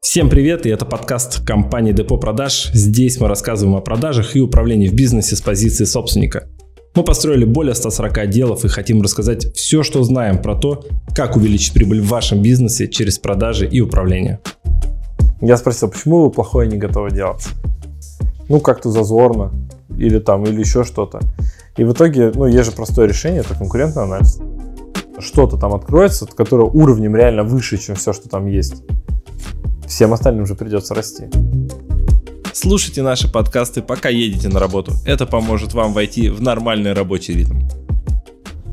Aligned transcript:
Всем 0.00 0.28
привет, 0.28 0.66
и 0.66 0.68
это 0.68 0.84
подкаст 0.84 1.46
компании 1.46 1.92
Депо 1.92 2.18
Продаж. 2.18 2.70
Здесь 2.74 3.20
мы 3.20 3.28
рассказываем 3.28 3.76
о 3.76 3.80
продажах 3.80 4.36
и 4.36 4.40
управлении 4.40 4.88
в 4.88 4.94
бизнесе 4.94 5.36
с 5.36 5.40
позиции 5.40 5.84
собственника. 5.84 6.48
Мы 6.94 7.04
построили 7.04 7.44
более 7.44 7.74
140 7.74 8.18
отделов 8.18 8.64
и 8.64 8.68
хотим 8.68 9.00
рассказать 9.00 9.54
все, 9.54 9.82
что 9.82 10.02
знаем 10.02 10.42
про 10.42 10.54
то, 10.54 10.84
как 11.14 11.36
увеличить 11.36 11.72
прибыль 11.72 12.02
в 12.02 12.08
вашем 12.08 12.42
бизнесе 12.42 12.88
через 12.88 13.18
продажи 13.18 13.66
и 13.66 13.80
управление. 13.80 14.40
Я 15.40 15.56
спросил, 15.56 15.88
почему 15.88 16.24
вы 16.24 16.30
плохое 16.30 16.68
не 16.68 16.76
готовы 16.76 17.10
делать? 17.10 17.46
Ну, 18.48 18.60
как-то 18.60 18.90
зазорно, 18.90 19.52
или 19.96 20.18
там, 20.18 20.44
или 20.44 20.60
еще 20.60 20.84
что-то. 20.84 21.20
И 21.76 21.84
в 21.84 21.92
итоге, 21.92 22.32
ну, 22.34 22.46
есть 22.46 22.66
же 22.66 22.72
простое 22.72 23.08
решение, 23.08 23.40
это 23.40 23.54
конкурентный 23.54 24.02
анализ. 24.02 24.38
Что-то 25.22 25.56
там 25.56 25.72
откроется, 25.72 26.26
которое 26.26 26.68
уровнем 26.68 27.16
реально 27.16 27.44
выше, 27.44 27.78
чем 27.78 27.94
все, 27.94 28.12
что 28.12 28.28
там 28.28 28.46
есть 28.46 28.82
всем 29.92 30.14
остальным 30.14 30.46
же 30.46 30.54
придется 30.54 30.94
расти. 30.94 31.28
Слушайте 32.54 33.02
наши 33.02 33.30
подкасты, 33.30 33.82
пока 33.82 34.08
едете 34.08 34.48
на 34.48 34.58
работу. 34.58 34.92
Это 35.04 35.26
поможет 35.26 35.74
вам 35.74 35.92
войти 35.92 36.30
в 36.30 36.40
нормальный 36.40 36.94
рабочий 36.94 37.34
ритм. 37.34 37.60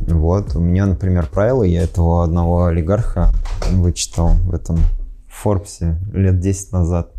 Вот, 0.07 0.55
у 0.55 0.59
меня, 0.59 0.85
например, 0.85 1.27
правило, 1.27 1.63
я 1.63 1.83
этого 1.83 2.23
одного 2.23 2.65
олигарха 2.65 3.31
вычитал 3.71 4.29
в 4.29 4.53
этом 4.53 4.79
Форбсе 5.27 5.99
лет 6.13 6.39
10 6.39 6.71
назад. 6.71 7.11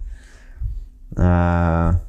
А, 1.16 2.00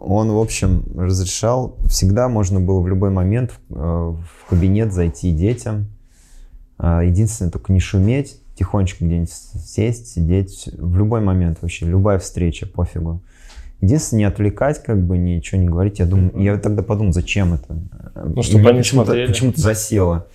он, 0.00 0.32
в 0.32 0.38
общем, 0.38 0.84
разрешал, 0.96 1.76
всегда 1.86 2.28
можно 2.28 2.58
было 2.58 2.80
в 2.80 2.88
любой 2.88 3.10
момент 3.10 3.52
в 3.68 4.16
э, 4.18 4.48
кабинет 4.48 4.92
зайти 4.92 5.30
детям. 5.30 5.86
А, 6.78 7.02
единственное, 7.02 7.50
только 7.50 7.72
не 7.72 7.80
шуметь, 7.80 8.40
тихонечко 8.54 9.04
где-нибудь 9.04 9.30
сесть, 9.30 10.08
сидеть 10.08 10.70
в 10.72 10.96
любой 10.96 11.20
момент 11.20 11.58
вообще, 11.60 11.84
любая 11.86 12.18
встреча, 12.18 12.66
пофигу. 12.66 13.20
Единственное, 13.82 14.20
не 14.20 14.24
отвлекать, 14.24 14.82
как 14.82 15.02
бы 15.02 15.18
ничего 15.18 15.60
не 15.60 15.68
говорить. 15.68 15.98
Я 15.98 16.06
думаю, 16.06 16.32
я 16.36 16.58
тогда 16.58 16.82
подумал, 16.82 17.12
зачем 17.12 17.54
это? 17.54 17.78
Ну, 18.14 18.42
чтобы 18.42 18.70
они 18.70 18.78
почему-то, 18.78 19.12
почему-то 19.12 19.60
засело. 19.60 20.26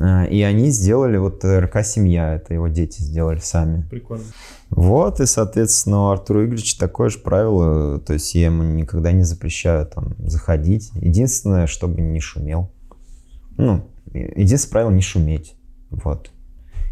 А, 0.00 0.24
и 0.24 0.42
они 0.42 0.70
сделали, 0.70 1.16
вот 1.16 1.44
РК 1.44 1.84
«Семья», 1.84 2.34
это 2.34 2.54
его 2.54 2.68
дети 2.68 3.00
сделали 3.00 3.38
сами. 3.38 3.86
Прикольно. 3.88 4.24
Вот, 4.70 5.20
и, 5.20 5.26
соответственно, 5.26 6.06
у 6.06 6.08
Артура 6.10 6.44
Игоревича 6.44 6.78
такое 6.78 7.08
же 7.08 7.18
правило, 7.18 8.00
то 8.00 8.12
есть 8.12 8.34
я 8.34 8.46
ему 8.46 8.64
никогда 8.64 9.12
не 9.12 9.22
запрещаю 9.22 9.86
там 9.86 10.14
заходить. 10.18 10.90
Единственное, 10.96 11.66
чтобы 11.66 12.00
не 12.00 12.20
шумел. 12.20 12.72
Ну, 13.56 13.88
единственное 14.12 14.72
правило 14.72 14.90
не 14.90 15.02
шуметь. 15.02 15.54
Вот. 15.90 16.30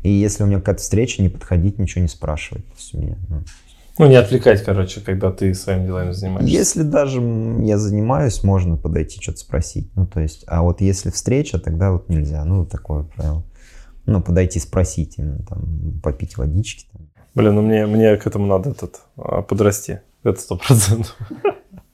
И 0.02 0.10
если 0.10 0.44
у 0.44 0.46
меня 0.46 0.58
какая-то 0.58 0.82
встреча, 0.82 1.22
не 1.22 1.28
подходить, 1.28 1.78
ничего 1.78 2.02
не 2.02 2.08
спрашивать. 2.08 2.64
То 2.66 2.74
есть 2.76 2.94
у 2.94 2.98
меня, 2.98 3.16
ну, 3.28 3.42
ну, 3.98 4.06
не 4.06 4.16
отвлекать, 4.16 4.64
короче, 4.64 5.00
когда 5.00 5.30
ты 5.30 5.52
своими 5.54 5.86
делами 5.86 6.12
занимаешься. 6.12 6.50
Если 6.50 6.82
даже 6.82 7.20
я 7.20 7.76
занимаюсь, 7.78 8.42
можно 8.42 8.76
подойти, 8.76 9.20
что-то 9.20 9.38
спросить. 9.38 9.90
Ну, 9.94 10.06
то 10.06 10.20
есть, 10.20 10.44
а 10.46 10.62
вот 10.62 10.80
если 10.80 11.10
встреча, 11.10 11.58
тогда 11.58 11.92
вот 11.92 12.08
нельзя. 12.08 12.44
Ну, 12.44 12.64
такое 12.64 13.04
правило. 13.04 13.44
Ну, 14.06 14.22
подойти 14.22 14.58
спросить 14.58 15.18
именно, 15.18 15.44
там, 15.44 16.00
попить 16.02 16.36
водички. 16.36 16.86
Там. 16.92 17.08
Блин, 17.34 17.54
ну 17.54 17.62
мне, 17.62 17.86
мне 17.86 18.16
к 18.16 18.26
этому 18.26 18.46
надо 18.46 18.70
этот, 18.70 19.00
а, 19.16 19.42
подрасти. 19.42 20.00
Это 20.22 20.40
сто 20.40 20.56
процентов. 20.56 21.16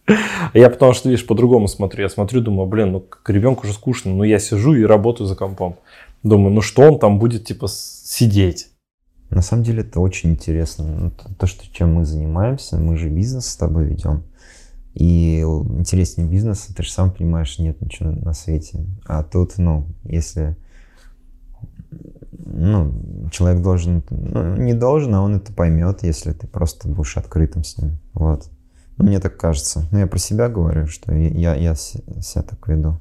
Я 0.55 0.71
потому 0.71 0.95
что, 0.95 1.09
видишь, 1.09 1.27
по-другому 1.27 1.69
смотрю. 1.69 2.03
Я 2.03 2.09
смотрю, 2.09 2.41
думаю, 2.41 2.69
блин, 2.69 2.93
ну 2.93 3.01
к 3.01 3.29
ребенку 3.29 3.65
уже 3.65 3.75
скучно, 3.75 4.15
но 4.15 4.25
я 4.25 4.39
сижу 4.39 4.75
и 4.75 4.85
работаю 4.85 5.27
за 5.27 5.37
компом. 5.37 5.77
Думаю, 6.23 6.55
ну 6.55 6.61
что 6.62 6.83
он 6.83 6.99
там 6.99 7.19
будет, 7.19 7.45
типа, 7.45 7.67
сидеть? 7.69 8.69
На 9.31 9.43
самом 9.43 9.62
деле 9.62 9.83
это 9.83 10.01
очень 10.01 10.31
интересно. 10.31 10.84
Ну, 10.84 11.11
то, 11.39 11.47
что 11.47 11.71
чем 11.71 11.95
мы 11.95 12.05
занимаемся, 12.05 12.79
мы 12.79 12.97
же 12.97 13.11
бизнес 13.11 13.47
с 13.47 13.57
тобой 13.57 13.87
ведем. 13.87 14.25
И 14.95 15.41
интереснее 15.41 16.28
бизнеса, 16.28 16.75
ты 16.75 16.83
же 16.83 16.91
сам 16.91 17.12
понимаешь, 17.12 17.59
нет 17.59 17.81
ничего 17.81 18.11
на 18.11 18.33
свете. 18.33 18.84
А 19.06 19.22
тут, 19.22 19.59
ну, 19.59 19.87
если 20.05 20.56
ну, 22.59 22.93
человек 23.31 23.62
должен, 23.62 24.03
ну, 24.11 24.56
не 24.56 24.75
должен, 24.75 25.15
а 25.15 25.22
он 25.22 25.37
это 25.37 25.53
поймет, 25.53 26.03
если 26.03 26.33
ты 26.33 26.47
просто 26.47 26.89
будешь 26.89 27.16
открытым 27.16 27.65
с 27.65 27.77
ним. 27.78 27.99
Вот. 28.15 28.50
Ну, 28.97 29.05
мне 29.05 29.21
так 29.21 29.37
кажется. 29.37 29.87
Ну, 29.93 29.99
я 29.99 30.06
про 30.06 30.19
себя 30.19 30.49
говорю, 30.49 30.87
что 30.87 31.15
я, 31.15 31.55
я 31.55 31.75
себя 31.75 32.43
так 32.43 32.66
веду. 32.66 32.99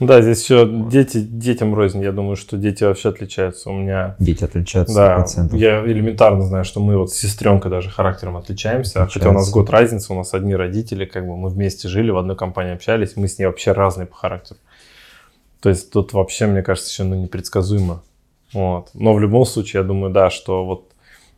Да, 0.00 0.22
здесь 0.22 0.42
еще 0.42 0.66
дети, 0.66 1.18
детям 1.20 1.74
рознь. 1.74 2.02
Я 2.02 2.12
думаю, 2.12 2.36
что 2.36 2.56
дети 2.56 2.84
вообще 2.84 3.10
отличаются. 3.10 3.68
У 3.68 3.74
меня... 3.74 4.16
Дети 4.18 4.44
отличаются 4.44 4.94
Да, 4.94 5.26
я 5.52 5.84
элементарно 5.84 6.42
знаю, 6.42 6.64
что 6.64 6.80
мы 6.80 6.96
вот 6.96 7.12
с 7.12 7.16
сестренкой 7.16 7.70
даже 7.70 7.90
характером 7.90 8.38
отличаемся. 8.38 9.02
Отличаются. 9.02 9.18
Хотя 9.18 9.30
у 9.30 9.32
нас 9.34 9.50
год 9.50 9.68
разницы, 9.68 10.12
у 10.14 10.16
нас 10.16 10.32
одни 10.32 10.56
родители, 10.56 11.04
как 11.04 11.26
бы 11.26 11.36
мы 11.36 11.50
вместе 11.50 11.86
жили, 11.88 12.10
в 12.10 12.16
одной 12.16 12.34
компании 12.34 12.72
общались, 12.72 13.14
мы 13.16 13.28
с 13.28 13.38
ней 13.38 13.44
вообще 13.44 13.72
разные 13.72 14.06
по 14.06 14.16
характеру. 14.16 14.58
То 15.60 15.68
есть 15.68 15.90
тут 15.92 16.14
вообще, 16.14 16.46
мне 16.46 16.62
кажется, 16.62 16.90
еще 16.90 17.04
ну, 17.04 17.16
непредсказуемо. 17.16 18.02
Вот. 18.54 18.88
Но 18.94 19.12
в 19.12 19.20
любом 19.20 19.44
случае, 19.44 19.82
я 19.82 19.86
думаю, 19.86 20.12
да, 20.12 20.30
что 20.30 20.64
вот 20.64 20.90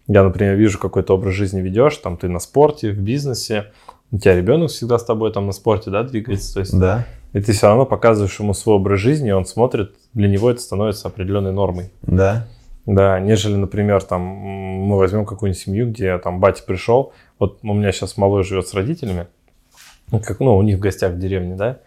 я, 0.07 0.23
например, 0.23 0.55
вижу 0.55 0.79
какой-то 0.79 1.15
образ 1.15 1.35
жизни 1.35 1.61
ведешь, 1.61 1.97
там 1.97 2.17
ты 2.17 2.29
на 2.29 2.39
спорте, 2.39 2.93
в 2.93 2.99
бизнесе, 2.99 3.73
у 4.13 4.19
тебя 4.19 4.37
ребенок 4.37 4.71
всегда 4.71 4.99
с 4.99 5.05
тобой 5.05 5.33
там 5.33 5.47
на 5.47 5.53
спорте, 5.53 5.91
да, 5.91 6.03
двигается, 6.05 6.55
то 6.55 6.61
есть 6.61 6.79
да. 6.79 7.07
И 7.33 7.41
ты 7.41 7.53
все 7.53 7.69
равно 7.69 7.87
показываешь 7.87 8.39
ему 8.39 8.55
свой 8.55 8.77
образ 8.77 9.01
жизни, 9.01 9.31
и 9.31 9.33
он 9.33 9.47
смотрит, 9.47 9.95
для 10.13 10.29
него 10.29 10.51
это 10.51 10.61
становится 10.61 11.09
определенной 11.09 11.53
нормой. 11.53 11.91
Да. 12.03 12.47
Да, 12.85 13.21
нежели, 13.21 13.55
например, 13.55 14.03
там 14.03 14.21
мы 14.23 14.99
возьмем 14.99 15.25
какую-нибудь 15.25 15.63
семью, 15.63 15.89
где 15.91 16.19
там 16.19 16.41
батя 16.41 16.65
пришел, 16.65 17.13
вот 17.39 17.61
у 17.63 17.75
меня 17.75 17.93
сейчас 17.93 18.17
малой 18.17 18.43
живет 18.43 18.67
с 18.67 18.75
родителями, 18.75 19.29
как, 20.11 20.41
ну, 20.41 20.57
у 20.57 20.63
них 20.63 20.79
в 20.79 20.81
гостях 20.81 21.13
в 21.13 21.19
деревне, 21.19 21.55
да, 21.55 21.79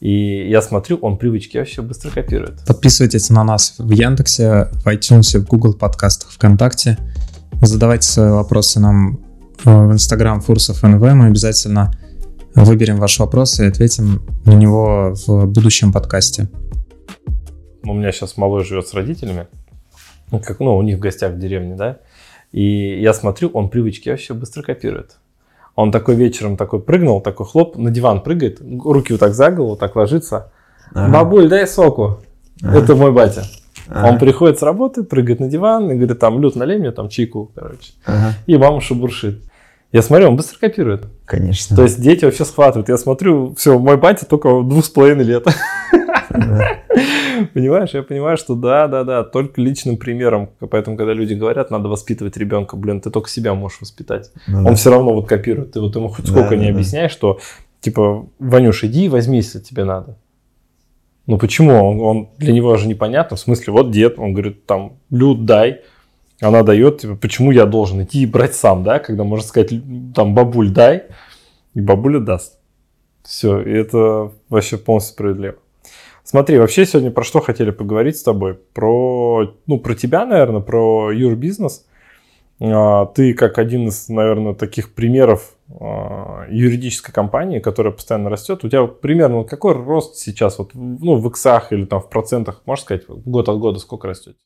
и 0.00 0.48
я 0.48 0.62
смотрю, 0.62 0.96
он 1.02 1.18
привычки 1.18 1.58
вообще 1.58 1.82
быстро 1.82 2.10
копирует. 2.10 2.64
Подписывайтесь 2.66 3.28
на 3.28 3.44
нас 3.44 3.74
в 3.78 3.90
Яндексе, 3.90 4.70
в 4.72 4.86
iTunes, 4.86 5.38
в 5.38 5.46
Google 5.46 5.74
подкастах, 5.74 6.30
ВКонтакте. 6.32 6.96
Задавайте 7.60 8.08
свои 8.08 8.30
вопросы 8.30 8.80
нам 8.80 9.20
э, 9.64 9.70
в 9.70 9.92
Instagram 9.92 10.40
Фурсов 10.40 10.82
НВ. 10.82 11.02
Мы 11.02 11.26
обязательно 11.26 11.92
Выберем 12.54 12.96
ваш 12.96 13.18
вопрос 13.18 13.60
и 13.60 13.66
ответим 13.66 14.22
на 14.44 14.54
него 14.54 15.14
в 15.26 15.46
будущем 15.46 15.92
подкасте. 15.92 16.48
У 17.84 17.94
меня 17.94 18.12
сейчас 18.12 18.36
малой 18.36 18.64
живет 18.64 18.88
с 18.88 18.94
родителями, 18.94 19.46
как, 20.30 20.60
ну, 20.60 20.76
у 20.76 20.82
них 20.82 20.98
в 20.98 21.00
гостях 21.00 21.32
в 21.32 21.38
деревне, 21.38 21.74
да, 21.76 21.98
и 22.52 23.00
я 23.00 23.14
смотрю, 23.14 23.50
он 23.54 23.68
привычки 23.68 24.08
вообще 24.08 24.34
быстро 24.34 24.62
копирует. 24.62 25.16
Он 25.76 25.92
такой 25.92 26.16
вечером 26.16 26.56
такой 26.56 26.80
прыгнул, 26.80 27.20
такой 27.20 27.46
хлоп, 27.46 27.76
на 27.76 27.90
диван 27.90 28.20
прыгает, 28.20 28.60
руки 28.60 29.12
вот 29.12 29.20
так 29.20 29.34
за 29.34 29.50
голову, 29.50 29.76
так 29.76 29.96
ложится. 29.96 30.52
Ага. 30.92 31.12
Бабуль, 31.12 31.48
дай 31.48 31.66
соку. 31.66 32.18
Ага. 32.62 32.78
Это 32.78 32.96
мой 32.96 33.12
батя. 33.12 33.44
Ага. 33.86 34.08
Он 34.08 34.18
приходит 34.18 34.58
с 34.58 34.62
работы, 34.62 35.04
прыгает 35.04 35.40
на 35.40 35.48
диван 35.48 35.90
и 35.90 35.94
говорит, 35.94 36.18
там, 36.18 36.40
Люд, 36.40 36.56
налей 36.56 36.78
мне 36.78 36.90
там 36.90 37.08
чайку, 37.08 37.52
короче. 37.54 37.92
Ага. 38.04 38.34
И 38.46 38.58
мама 38.58 38.80
шебуршит. 38.80 39.42
Я 39.92 40.02
смотрю, 40.02 40.28
он 40.28 40.36
быстро 40.36 40.58
копирует. 40.58 41.06
Конечно. 41.24 41.74
То 41.74 41.82
есть 41.82 42.00
дети 42.00 42.24
вообще 42.24 42.44
схватывают. 42.44 42.88
Я 42.88 42.96
смотрю, 42.96 43.54
все, 43.56 43.78
мой 43.78 43.96
батя 43.96 44.24
только 44.24 44.62
двух 44.62 44.84
с 44.84 44.88
половиной 44.88 45.24
лет. 45.24 45.46
Понимаешь, 47.54 47.90
я 47.90 48.02
понимаю, 48.02 48.36
что 48.36 48.54
да, 48.54 48.86
да, 48.86 49.02
да, 49.02 49.24
только 49.24 49.60
личным 49.60 49.96
примером. 49.96 50.50
Поэтому, 50.70 50.96
когда 50.96 51.12
люди 51.12 51.34
говорят, 51.34 51.70
надо 51.70 51.88
воспитывать 51.88 52.36
ребенка, 52.36 52.76
блин, 52.76 53.00
ты 53.00 53.10
только 53.10 53.28
себя 53.28 53.54
можешь 53.54 53.80
воспитать. 53.80 54.30
Ну, 54.46 54.68
Он 54.68 54.76
все 54.76 54.90
равно 54.90 55.12
вот 55.14 55.28
копирует. 55.28 55.72
Ты 55.72 55.80
вот 55.80 55.96
ему 55.96 56.08
хоть 56.08 56.28
сколько 56.28 56.56
не 56.56 56.68
объясняешь, 56.68 57.10
что 57.10 57.40
типа, 57.80 58.28
Ванюш, 58.38 58.84
иди 58.84 59.08
возьми, 59.08 59.38
если 59.38 59.58
тебе 59.58 59.84
надо. 59.84 60.18
Ну 61.26 61.38
почему? 61.38 61.74
Он, 61.74 62.00
он 62.00 62.28
для 62.38 62.52
него 62.52 62.76
же 62.76 62.86
непонятно. 62.86 63.36
В 63.36 63.40
смысле, 63.40 63.72
вот 63.72 63.90
дед, 63.90 64.18
он 64.18 64.32
говорит, 64.32 64.66
там, 64.66 64.98
Люд, 65.10 65.44
дай 65.44 65.80
она 66.40 66.62
дает, 66.62 66.98
типа, 66.98 67.16
почему 67.16 67.50
я 67.50 67.66
должен 67.66 68.02
идти 68.02 68.22
и 68.22 68.26
брать 68.26 68.54
сам, 68.54 68.82
да, 68.82 68.98
когда 68.98 69.24
можно 69.24 69.46
сказать, 69.46 69.72
там, 70.14 70.34
бабуль, 70.34 70.70
дай, 70.70 71.04
и 71.74 71.80
бабуля 71.80 72.20
даст. 72.20 72.58
Все, 73.22 73.60
и 73.60 73.70
это 73.70 74.32
вообще 74.48 74.78
полностью 74.78 75.14
справедливо. 75.14 75.56
Смотри, 76.24 76.58
вообще 76.58 76.86
сегодня 76.86 77.10
про 77.10 77.24
что 77.24 77.40
хотели 77.40 77.70
поговорить 77.70 78.16
с 78.16 78.22
тобой? 78.22 78.54
Про, 78.54 79.54
ну, 79.66 79.78
про 79.78 79.94
тебя, 79.94 80.24
наверное, 80.24 80.60
про 80.60 81.10
юрбизнес. 81.10 81.86
А, 82.60 83.06
ты 83.06 83.34
как 83.34 83.58
один 83.58 83.88
из, 83.88 84.08
наверное, 84.08 84.54
таких 84.54 84.94
примеров 84.94 85.54
а, 85.80 86.46
юридической 86.48 87.12
компании, 87.12 87.58
которая 87.58 87.92
постоянно 87.92 88.30
растет. 88.30 88.64
У 88.64 88.68
тебя 88.68 88.86
примерно 88.86 89.44
какой 89.44 89.74
рост 89.74 90.16
сейчас 90.16 90.58
вот, 90.58 90.70
ну, 90.74 91.16
в 91.16 91.28
иксах 91.28 91.72
или 91.72 91.84
там 91.84 92.00
в 92.00 92.08
процентах, 92.08 92.62
можешь 92.64 92.84
сказать, 92.84 93.04
год 93.08 93.48
от 93.48 93.58
года 93.58 93.78
сколько 93.78 94.06
растет? 94.08 94.36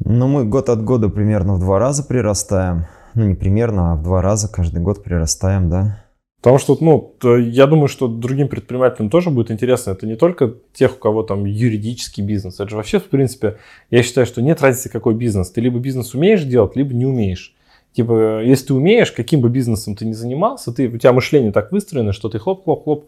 Ну, 0.00 0.28
мы 0.28 0.44
год 0.44 0.68
от 0.68 0.82
года 0.84 1.08
примерно 1.08 1.54
в 1.54 1.60
два 1.60 1.78
раза 1.78 2.04
прирастаем. 2.04 2.86
Ну, 3.14 3.24
не 3.26 3.34
примерно, 3.34 3.92
а 3.92 3.96
в 3.96 4.02
два 4.02 4.22
раза 4.22 4.48
каждый 4.48 4.80
год 4.80 5.02
прирастаем, 5.02 5.68
да. 5.68 6.04
Потому 6.40 6.58
что, 6.58 6.78
ну, 6.80 7.16
я 7.40 7.66
думаю, 7.66 7.88
что 7.88 8.06
другим 8.06 8.48
предпринимателям 8.48 9.10
тоже 9.10 9.30
будет 9.30 9.50
интересно. 9.50 9.90
Это 9.90 10.06
не 10.06 10.14
только 10.14 10.54
тех, 10.72 10.94
у 10.94 10.98
кого 10.98 11.24
там 11.24 11.44
юридический 11.44 12.22
бизнес. 12.24 12.60
Это 12.60 12.68
же 12.68 12.76
вообще, 12.76 13.00
в 13.00 13.08
принципе, 13.08 13.56
я 13.90 14.04
считаю, 14.04 14.24
что 14.24 14.40
нет 14.40 14.62
разницы, 14.62 14.88
какой 14.88 15.14
бизнес. 15.14 15.50
Ты 15.50 15.60
либо 15.60 15.80
бизнес 15.80 16.14
умеешь 16.14 16.44
делать, 16.44 16.76
либо 16.76 16.94
не 16.94 17.06
умеешь. 17.06 17.56
Типа, 17.92 18.40
если 18.44 18.66
ты 18.66 18.74
умеешь, 18.74 19.10
каким 19.10 19.40
бы 19.40 19.48
бизнесом 19.48 19.96
ты 19.96 20.04
ни 20.06 20.12
занимался, 20.12 20.72
ты, 20.72 20.86
у 20.86 20.96
тебя 20.96 21.12
мышление 21.12 21.50
так 21.50 21.72
выстроено, 21.72 22.12
что 22.12 22.28
ты 22.28 22.38
хлоп-хлоп-хлоп 22.38 23.06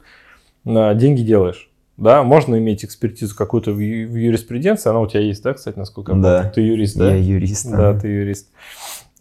деньги 0.65 1.23
делаешь. 1.23 1.70
Да, 2.01 2.23
можно 2.23 2.59
иметь 2.59 2.85
экспертизу 2.85 3.37
какую-то 3.37 3.73
в, 3.73 3.79
юриспруденции, 3.79 4.89
она 4.89 5.01
у 5.01 5.07
тебя 5.07 5.21
есть, 5.21 5.43
да, 5.43 5.53
кстати, 5.53 5.79
насколько 5.79 6.13
я 6.13 6.19
да. 6.19 6.37
помню? 6.39 6.53
Ты 6.55 6.61
юрист, 6.63 6.97
да? 6.97 7.15
Я 7.15 7.17
юрист. 7.17 7.71
Да, 7.71 7.99
ты 7.99 8.09
юрист. 8.09 8.49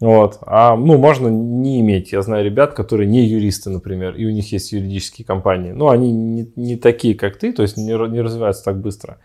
Вот. 0.00 0.38
А, 0.46 0.76
ну, 0.76 0.96
можно 0.96 1.28
не 1.28 1.80
иметь. 1.80 2.12
Я 2.12 2.22
знаю 2.22 2.42
ребят, 2.42 2.72
которые 2.72 3.06
не 3.06 3.22
юристы, 3.26 3.68
например, 3.68 4.14
и 4.14 4.24
у 4.24 4.30
них 4.30 4.50
есть 4.50 4.72
юридические 4.72 5.26
компании. 5.26 5.72
Ну, 5.72 5.90
они 5.90 6.10
не, 6.10 6.50
не 6.56 6.76
такие, 6.76 7.14
как 7.14 7.36
ты, 7.36 7.52
то 7.52 7.60
есть 7.60 7.76
не, 7.76 7.84
не 7.84 8.20
развиваются 8.22 8.64
так 8.64 8.80
быстро. 8.80 9.18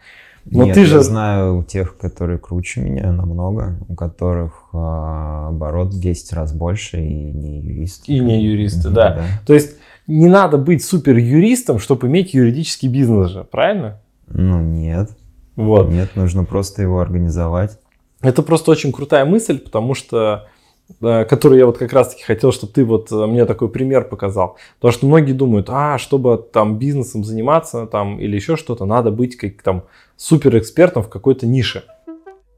Но 0.43 0.65
Нет, 0.65 0.75
ты 0.75 0.85
же... 0.85 0.97
я 0.97 1.01
знаю 1.01 1.63
тех, 1.63 1.97
которые 1.97 2.37
круче 2.37 2.81
меня 2.81 3.11
намного, 3.11 3.77
у 3.87 3.95
которых 3.95 4.69
э, 4.73 4.77
оборот 4.77 5.93
в 5.93 5.99
10 5.99 6.33
раз 6.33 6.53
больше 6.53 6.97
и 6.97 7.31
не 7.31 7.61
юристы. 7.61 8.11
И 8.11 8.19
не 8.19 8.43
юристы, 8.43 8.89
да. 8.89 9.15
да. 9.15 9.23
То 9.47 9.55
есть 9.55 9.77
не 10.07 10.27
надо 10.27 10.57
быть 10.57 10.83
супер 10.83 11.17
юристом, 11.17 11.79
чтобы 11.79 12.07
иметь 12.07 12.33
юридический 12.33 12.89
бизнес 12.89 13.31
же, 13.31 13.43
правильно? 13.43 14.01
Ну, 14.27 14.61
нет. 14.61 15.09
Вот. 15.55 15.89
Нет, 15.89 16.15
нужно 16.15 16.43
просто 16.43 16.81
его 16.81 16.99
организовать. 16.99 17.79
Это 18.21 18.43
просто 18.43 18.71
очень 18.71 18.91
крутая 18.91 19.25
мысль, 19.25 19.59
потому 19.59 19.93
что 19.93 20.47
который 20.99 21.57
я 21.57 21.65
вот 21.65 21.77
как 21.77 21.93
раз 21.93 22.09
таки 22.09 22.23
хотел, 22.23 22.51
чтобы 22.51 22.73
ты 22.73 22.85
вот 22.85 23.11
э, 23.11 23.25
мне 23.25 23.45
такой 23.45 23.69
пример 23.69 24.07
показал. 24.07 24.57
Потому 24.75 24.91
что 24.91 25.07
многие 25.07 25.31
думают, 25.31 25.67
а, 25.69 25.97
чтобы 25.97 26.37
там 26.37 26.77
бизнесом 26.77 27.23
заниматься 27.23 27.87
там 27.87 28.19
или 28.19 28.35
еще 28.35 28.55
что-то, 28.55 28.85
надо 28.85 29.09
быть 29.09 29.35
как 29.35 29.61
там 29.63 29.85
супер 30.15 30.57
экспертом 30.57 31.01
в 31.01 31.09
какой-то 31.09 31.47
нише. 31.47 31.85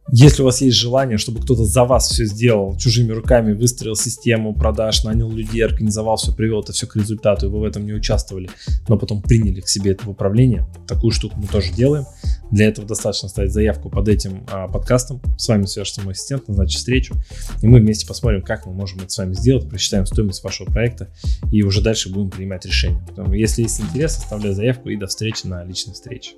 Если 0.09 0.41
у 0.41 0.45
вас 0.45 0.61
есть 0.61 0.77
желание, 0.77 1.17
чтобы 1.17 1.41
кто-то 1.41 1.65
за 1.65 1.83
вас 1.83 2.09
все 2.09 2.25
сделал, 2.25 2.77
чужими 2.77 3.11
руками 3.11 3.51
выстроил 3.51 3.95
систему 3.95 4.53
продаж, 4.53 5.03
нанял 5.03 5.29
людей, 5.29 5.65
организовал 5.65 6.15
все, 6.15 6.33
привел 6.33 6.61
это 6.61 6.71
все 6.71 6.87
к 6.87 6.95
результату, 6.95 7.47
и 7.47 7.49
вы 7.49 7.59
в 7.59 7.63
этом 7.65 7.85
не 7.85 7.91
участвовали, 7.91 8.49
но 8.87 8.97
потом 8.97 9.21
приняли 9.21 9.59
к 9.59 9.67
себе 9.67 9.91
это 9.91 10.05
в 10.05 10.09
управление, 10.09 10.65
такую 10.87 11.11
штуку 11.11 11.35
мы 11.37 11.47
тоже 11.47 11.73
делаем. 11.73 12.05
Для 12.51 12.67
этого 12.69 12.87
достаточно 12.87 13.27
ставить 13.27 13.51
заявку 13.51 13.89
под 13.89 14.07
этим 14.07 14.45
а, 14.49 14.69
подкастом. 14.69 15.21
С 15.37 15.49
вами 15.49 15.65
свяжется 15.65 16.01
мой 16.01 16.13
ассистент, 16.13 16.47
назначит 16.47 16.77
встречу, 16.77 17.15
и 17.61 17.67
мы 17.67 17.79
вместе 17.79 18.07
посмотрим, 18.07 18.41
как 18.41 18.65
мы 18.65 18.73
можем 18.73 18.99
это 18.99 19.09
с 19.09 19.17
вами 19.17 19.33
сделать, 19.33 19.69
просчитаем 19.69 20.05
стоимость 20.05 20.41
вашего 20.41 20.71
проекта, 20.71 21.11
и 21.51 21.63
уже 21.63 21.81
дальше 21.81 22.09
будем 22.09 22.29
принимать 22.29 22.65
решения. 22.65 23.03
Поэтому, 23.07 23.33
если 23.33 23.63
есть 23.63 23.81
интерес, 23.81 24.17
оставляй 24.17 24.53
заявку 24.53 24.87
и 24.87 24.95
до 24.95 25.07
встречи 25.07 25.45
на 25.45 25.65
личной 25.65 25.93
встрече. 25.93 26.31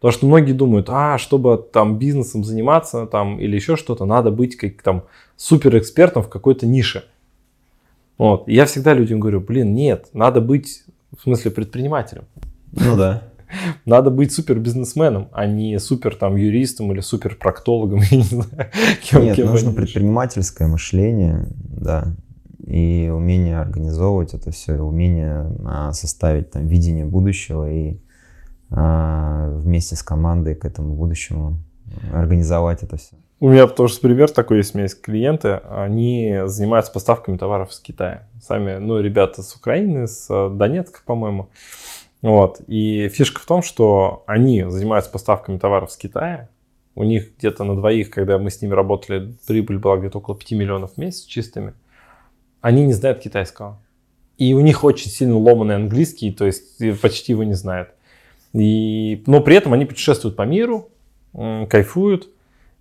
Потому 0.00 0.12
что 0.12 0.26
многие 0.26 0.52
думают, 0.52 0.88
а, 0.90 1.18
чтобы 1.18 1.64
там 1.72 1.98
бизнесом 1.98 2.44
заниматься 2.44 3.06
там, 3.06 3.40
или 3.40 3.56
еще 3.56 3.76
что-то, 3.76 4.04
надо 4.04 4.30
быть 4.30 4.56
как 4.56 4.80
там 4.82 5.04
супер 5.36 5.76
экспертом 5.76 6.22
в 6.22 6.28
какой-то 6.28 6.66
нише. 6.66 7.04
Вот. 8.16 8.48
И 8.48 8.54
я 8.54 8.66
всегда 8.66 8.94
людям 8.94 9.18
говорю, 9.18 9.40
блин, 9.40 9.74
нет, 9.74 10.08
надо 10.12 10.40
быть, 10.40 10.84
в 11.16 11.22
смысле, 11.22 11.50
предпринимателем. 11.50 12.24
Ну 12.72 12.96
да. 12.96 13.24
Надо 13.86 14.10
быть 14.10 14.30
супер 14.30 14.58
бизнесменом, 14.58 15.28
а 15.32 15.46
не 15.46 15.78
супер 15.80 16.14
там 16.14 16.36
юристом 16.36 16.92
или 16.92 17.00
супер 17.00 17.34
проктологом, 17.34 18.00
я 18.10 18.16
не 18.18 18.22
знаю. 18.22 18.70
Кем, 19.02 19.22
Нет, 19.22 19.36
кем 19.36 19.46
нужно 19.48 19.72
предпринимательское 19.72 20.68
мышление, 20.68 21.48
да, 21.58 22.14
и 22.66 23.10
умение 23.10 23.58
организовывать 23.58 24.34
это 24.34 24.50
все, 24.50 24.74
умение 24.74 25.50
а, 25.64 25.92
составить 25.92 26.50
там 26.50 26.66
видение 26.66 27.06
будущего 27.06 27.70
и 27.70 27.96
вместе 28.70 29.96
с 29.96 30.02
командой 30.02 30.54
к 30.54 30.64
этому 30.64 30.94
будущему 30.94 31.58
организовать 32.12 32.82
это 32.82 32.96
все. 32.96 33.16
У 33.40 33.48
меня 33.48 33.68
тоже 33.68 34.00
пример 34.00 34.30
такой 34.30 34.58
есть. 34.58 34.74
У 34.74 34.78
меня 34.78 34.84
есть 34.84 35.00
клиенты, 35.00 35.60
они 35.70 36.40
занимаются 36.46 36.90
поставками 36.90 37.36
товаров 37.36 37.72
с 37.72 37.78
Китая. 37.78 38.26
Сами, 38.42 38.78
ну, 38.78 39.00
ребята 39.00 39.42
с 39.42 39.54
Украины, 39.54 40.08
с 40.08 40.26
э, 40.28 40.50
Донецка, 40.52 41.00
по-моему. 41.06 41.48
Вот. 42.20 42.60
И 42.66 43.08
фишка 43.08 43.40
в 43.40 43.46
том, 43.46 43.62
что 43.62 44.24
они 44.26 44.64
занимаются 44.68 45.10
поставками 45.10 45.56
товаров 45.58 45.92
с 45.92 45.96
Китая. 45.96 46.48
У 46.96 47.04
них 47.04 47.36
где-то 47.38 47.62
на 47.62 47.76
двоих, 47.76 48.10
когда 48.10 48.38
мы 48.38 48.50
с 48.50 48.60
ними 48.60 48.72
работали, 48.72 49.36
прибыль 49.46 49.78
была 49.78 49.98
где-то 49.98 50.18
около 50.18 50.36
5 50.36 50.52
миллионов 50.52 50.94
в 50.94 50.98
месяц 50.98 51.24
чистыми. 51.24 51.74
Они 52.60 52.84
не 52.84 52.92
знают 52.92 53.20
китайского. 53.20 53.80
И 54.36 54.52
у 54.52 54.60
них 54.60 54.82
очень 54.82 55.10
сильно 55.10 55.38
ломанный 55.38 55.76
английский, 55.76 56.32
то 56.32 56.44
есть 56.44 56.78
почти 57.00 57.32
его 57.32 57.44
не 57.44 57.54
знают. 57.54 57.90
И, 58.52 59.22
но 59.26 59.40
при 59.40 59.56
этом 59.56 59.72
они 59.72 59.84
путешествуют 59.84 60.36
по 60.36 60.42
миру, 60.42 60.90
кайфуют. 61.32 62.28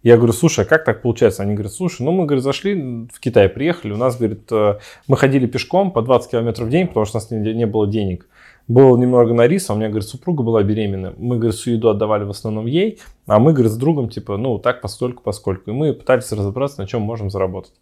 Я 0.04 0.16
говорю, 0.16 0.31
слушай, 0.31 0.64
а 0.64 0.68
как 0.68 0.86
так 0.86 1.02
получается? 1.02 1.44
Они 1.44 1.54
говорят, 1.54 1.74
слушай, 1.74 2.04
ну 2.04 2.12
мы, 2.12 2.25
говорит, 2.25 2.44
зашли 2.44 3.08
в 3.12 3.19
Китай, 3.19 3.50
приехали, 3.50 3.92
у 3.92 3.98
нас, 3.98 4.18
говорит, 4.18 4.50
э, 4.52 4.78
мы 5.08 5.18
ходили 5.18 5.48
пешком 5.48 5.92
по 5.92 6.02
20 6.02 6.31
километров 6.31 6.68
в 6.68 6.72
день, 6.72 6.88
потому 6.88 7.06
что 7.06 7.18
у 7.18 7.19
нас 7.19 7.31
не, 7.31 7.54
не 7.54 7.66
было 7.66 7.88
денег. 7.88 8.28
Было 8.68 8.96
немного 8.96 9.34
на 9.34 9.48
рис, 9.48 9.69
а 9.69 9.74
у 9.74 9.75
меня, 9.75 9.90
говорит, 9.90 10.08
супруга 10.08 10.44
была 10.44 10.62
беременна. 10.62 11.14
Мы, 11.18 11.38
говорит, 11.38 11.56
всю 11.56 11.72
еду 11.72 11.90
отдавали 11.90 12.24
в 12.25 12.30
основном 12.30 12.68
ей, 12.68 13.00
а 13.25 13.40
мы, 13.40 13.54
говорит, 13.54 13.72
с 13.72 13.75
другом, 13.75 14.08
типа, 14.08 14.38
ну, 14.38 14.60
так 14.60 14.81
постольку, 14.81 15.24
поскольку. 15.24 15.72
И 15.72 15.74
мы 15.74 15.94
пытались 15.94 16.31
разобраться, 16.31 16.80
на 16.80 16.88
чем 16.88 17.02
можем 17.02 17.30
заработать. 17.30 17.74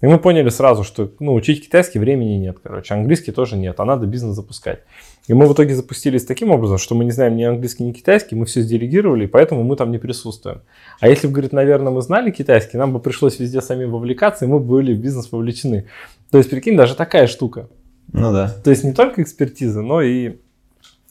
И 0.00 0.06
мы 0.06 0.18
поняли 0.18 0.48
сразу, 0.48 0.82
что 0.82 1.10
ну, 1.20 1.34
учить 1.34 1.64
китайский 1.64 1.98
времени 1.98 2.34
нет, 2.34 2.58
короче, 2.62 2.94
английский 2.94 3.32
тоже 3.32 3.56
нет, 3.56 3.78
а 3.80 3.84
надо 3.84 4.06
бизнес 4.06 4.34
запускать. 4.34 4.80
И 5.26 5.34
мы 5.34 5.46
в 5.46 5.52
итоге 5.52 5.74
запустились 5.74 6.24
таким 6.24 6.50
образом, 6.50 6.78
что 6.78 6.94
мы 6.94 7.04
не 7.04 7.10
знаем 7.12 7.36
ни 7.36 7.44
английский, 7.44 7.84
ни 7.84 7.92
китайский, 7.92 8.34
мы 8.34 8.46
все 8.46 8.62
сделегировали, 8.62 9.24
и 9.24 9.28
поэтому 9.28 9.62
мы 9.62 9.76
там 9.76 9.92
не 9.92 9.98
присутствуем. 9.98 10.62
А 10.98 11.08
если 11.08 11.26
бы, 11.26 11.34
говорит, 11.34 11.52
наверное, 11.52 11.92
мы 11.92 12.02
знали 12.02 12.30
китайский, 12.30 12.78
нам 12.78 12.92
бы 12.92 13.00
пришлось 13.00 13.38
везде 13.38 13.60
самим 13.60 13.92
вовлекаться, 13.92 14.44
и 14.44 14.48
мы 14.48 14.58
были 14.58 14.92
в 14.94 14.98
бизнес 14.98 15.30
вовлечены. 15.30 15.86
То 16.30 16.38
есть, 16.38 16.50
прикинь, 16.50 16.76
даже 16.76 16.96
такая 16.96 17.26
штука. 17.26 17.68
Ну 18.12 18.32
да. 18.32 18.54
То 18.64 18.70
есть 18.70 18.82
не 18.82 18.92
только 18.92 19.22
экспертиза, 19.22 19.82
но 19.82 20.02
и 20.02 20.36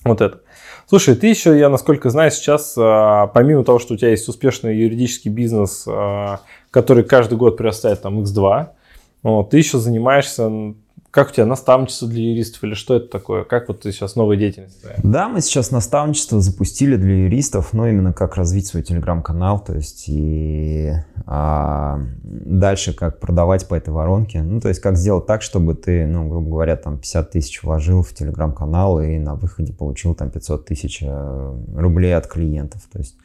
вот 0.03 0.21
это. 0.21 0.41
Слушай, 0.88 1.15
ты 1.15 1.27
еще, 1.27 1.57
я 1.57 1.69
насколько 1.69 2.09
знаю, 2.09 2.31
сейчас, 2.31 2.73
а, 2.77 3.27
помимо 3.27 3.63
того, 3.63 3.79
что 3.79 3.94
у 3.94 3.97
тебя 3.97 4.09
есть 4.09 4.27
успешный 4.27 4.75
юридический 4.75 5.29
бизнес, 5.29 5.85
а, 5.88 6.41
который 6.71 7.03
каждый 7.03 7.38
год 7.38 7.57
прирастает 7.57 8.01
там 8.01 8.21
x2, 8.21 8.69
вот, 9.21 9.50
ты 9.50 9.57
еще 9.57 9.77
занимаешься 9.77 10.73
как 11.11 11.31
у 11.31 11.33
тебя 11.33 11.45
наставничество 11.47 12.07
для 12.07 12.21
юристов 12.29 12.63
или 12.63 12.75
что 12.75 12.95
это 12.95 13.07
такое? 13.07 13.44
Как 13.44 13.67
вот 13.67 13.81
ты 13.81 13.91
сейчас 13.91 14.15
новая 14.15 14.38
деятельность? 14.38 14.85
Да, 15.03 15.27
мы 15.27 15.41
сейчас 15.41 15.71
наставничество 15.71 16.39
запустили 16.39 16.97
для 16.97 17.23
юристов, 17.23 17.73
но 17.73 17.88
именно 17.88 18.13
как 18.13 18.35
развить 18.35 18.67
свой 18.67 18.83
телеграм-канал, 18.83 19.59
то 19.59 19.73
есть 19.73 20.06
и 20.07 20.91
а, 21.25 22.00
дальше 22.23 22.94
как 22.94 23.19
продавать 23.19 23.68
по 23.68 23.73
этой 23.73 23.89
воронке. 23.89 24.44
Ну, 24.44 24.61
то 24.61 24.69
есть 24.69 24.81
как 24.81 24.97
сделать 24.97 25.25
так, 25.25 25.42
чтобы 25.42 25.73
ты, 25.73 26.06
ну, 26.06 26.30
грубо 26.30 26.49
говоря, 26.49 26.75
там 26.75 26.99
50 26.99 27.31
тысяч 27.31 27.63
вложил 27.63 28.04
в 28.04 28.13
телеграм-канал 28.13 29.01
и 29.01 29.18
на 29.18 29.33
выходе 29.33 29.73
получил 29.73 30.13
там 30.13 30.30
500 30.30 30.66
тысяч 30.66 30.99
э, 31.01 31.56
рублей 31.75 32.16
от 32.16 32.28
клиентов. 32.28 32.83
То 32.92 32.99
есть, 32.99 33.16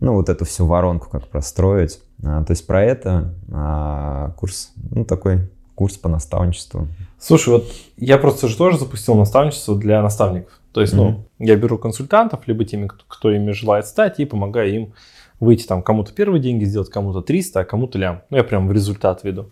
ну, 0.00 0.14
вот 0.14 0.28
эту 0.28 0.44
всю 0.44 0.66
воронку 0.66 1.08
как 1.08 1.28
простроить. 1.28 2.02
А, 2.22 2.44
то 2.44 2.50
есть 2.50 2.66
про 2.66 2.84
это 2.84 3.34
а, 3.50 4.32
курс, 4.36 4.72
ну, 4.90 5.06
такой 5.06 5.48
курс 5.74 5.96
по 5.96 6.08
наставничеству. 6.08 6.88
Слушай, 7.18 7.50
вот 7.50 7.72
я 7.96 8.18
просто 8.18 8.48
же 8.48 8.56
тоже 8.56 8.78
запустил 8.78 9.14
наставничество 9.14 9.76
для 9.76 10.02
наставников. 10.02 10.60
То 10.72 10.80
есть, 10.80 10.94
mm-hmm. 10.94 10.96
ну, 10.96 11.24
я 11.38 11.56
беру 11.56 11.78
консультантов, 11.78 12.46
либо 12.46 12.64
теми, 12.64 12.86
кто, 12.86 13.04
кто 13.06 13.30
ими 13.30 13.52
желает 13.52 13.86
стать, 13.86 14.20
и 14.20 14.24
помогаю 14.24 14.74
им 14.74 14.92
выйти 15.40 15.66
там 15.66 15.82
кому-то 15.82 16.12
первые 16.12 16.40
деньги 16.40 16.64
сделать, 16.64 16.88
кому-то 16.88 17.20
300, 17.20 17.60
а 17.60 17.64
кому-то 17.64 17.98
лям. 17.98 18.22
Ну, 18.30 18.36
я 18.36 18.44
прям 18.44 18.68
в 18.68 18.72
результат 18.72 19.24
веду. 19.24 19.50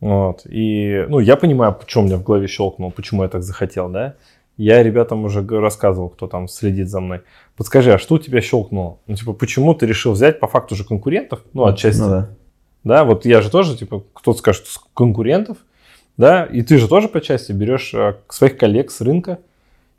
Вот. 0.00 0.42
И, 0.46 1.06
ну, 1.08 1.18
я 1.20 1.36
понимаю, 1.36 1.74
почему 1.74 2.04
меня 2.04 2.16
в 2.16 2.22
голове 2.22 2.46
щелкнул, 2.46 2.90
почему 2.90 3.22
я 3.22 3.28
так 3.28 3.42
захотел, 3.42 3.88
да. 3.88 4.14
Я 4.56 4.82
ребятам 4.82 5.24
уже 5.24 5.46
рассказывал, 5.46 6.08
кто 6.08 6.26
там 6.26 6.48
следит 6.48 6.88
за 6.88 7.00
мной. 7.00 7.20
Подскажи, 7.56 7.92
а 7.92 7.98
что 7.98 8.16
у 8.16 8.18
тебя 8.18 8.40
щелкнуло? 8.40 8.98
Ну, 9.06 9.14
типа, 9.14 9.32
почему 9.32 9.72
ты 9.74 9.86
решил 9.86 10.12
взять 10.12 10.40
по 10.40 10.48
факту 10.48 10.74
же 10.74 10.84
конкурентов? 10.84 11.44
Ну, 11.52 11.64
отчасти. 11.64 12.00
Ну, 12.00 12.08
да. 12.08 12.30
Да, 12.84 13.04
вот 13.04 13.24
я 13.24 13.40
же 13.40 13.50
тоже, 13.50 13.76
типа, 13.76 14.04
кто-то 14.12 14.38
скажет, 14.38 14.66
конкурентов, 14.94 15.58
да, 16.16 16.44
и 16.44 16.62
ты 16.62 16.78
же 16.78 16.88
тоже 16.88 17.08
по 17.08 17.20
части 17.20 17.52
берешь 17.52 17.94
а, 17.94 18.16
своих 18.28 18.56
коллег 18.58 18.90
с 18.90 19.00
рынка 19.00 19.38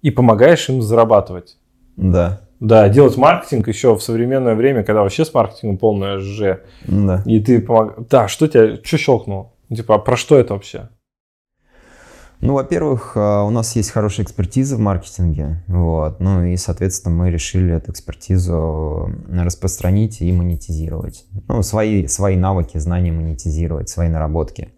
и 0.01 0.11
помогаешь 0.11 0.67
им 0.69 0.81
зарабатывать. 0.81 1.57
Да. 1.95 2.41
Да, 2.59 2.89
делать 2.89 3.15
маркетинг 3.15 3.69
еще 3.69 3.95
в 3.95 4.01
современное 4.01 4.55
время, 4.55 4.83
когда 4.83 5.01
вообще 5.01 5.23
с 5.23 5.33
маркетингом 5.33 5.77
полное 5.77 6.19
ж. 6.19 6.59
Да. 6.85 7.23
И 7.25 7.39
ты 7.39 7.61
помогаешь. 7.61 8.05
Да, 8.09 8.27
что 8.27 8.47
тебя, 8.47 8.75
что 8.83 8.97
щелкнуло? 8.97 9.51
Типа, 9.73 9.95
а 9.95 9.97
про 9.99 10.17
что 10.17 10.37
это 10.37 10.53
вообще? 10.53 10.89
Ну, 12.41 12.53
во-первых, 12.53 13.13
а, 13.15 13.43
у 13.43 13.49
нас 13.49 13.75
есть 13.75 13.91
хорошая 13.91 14.25
экспертиза 14.25 14.77
в 14.77 14.79
маркетинге, 14.79 15.61
вот, 15.67 16.21
ну 16.21 16.43
и, 16.43 16.55
соответственно, 16.55 17.13
мы 17.15 17.31
решили 17.31 17.73
эту 17.73 17.91
экспертизу 17.91 19.11
распространить 19.29 20.21
и 20.21 20.31
монетизировать. 20.31 21.25
Ну, 21.49 21.61
свои, 21.63 22.07
свои 22.07 22.37
навыки, 22.37 22.77
знания 22.77 23.11
монетизировать, 23.11 23.89
свои 23.89 24.07
наработки. 24.07 24.71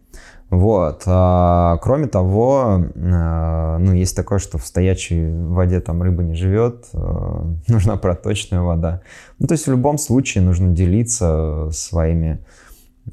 Вот. 0.52 1.04
А, 1.06 1.78
кроме 1.82 2.08
того, 2.08 2.84
а, 2.94 3.78
ну, 3.78 3.94
есть 3.94 4.16
такое, 4.18 4.38
что 4.40 4.58
в 4.58 4.66
стоячей 4.66 5.32
воде 5.32 5.80
там 5.80 6.04
рыба 6.04 6.24
не 6.24 6.36
живет, 6.36 6.88
а, 6.94 7.46
нужна 7.70 7.96
проточная 7.96 8.62
вода. 8.62 9.02
Ну, 9.40 9.48
то 9.48 9.54
есть 9.54 9.66
в 9.66 9.72
любом 9.72 9.98
случае 9.98 10.44
нужно 10.44 10.74
делиться 10.74 11.70
своими 11.72 12.44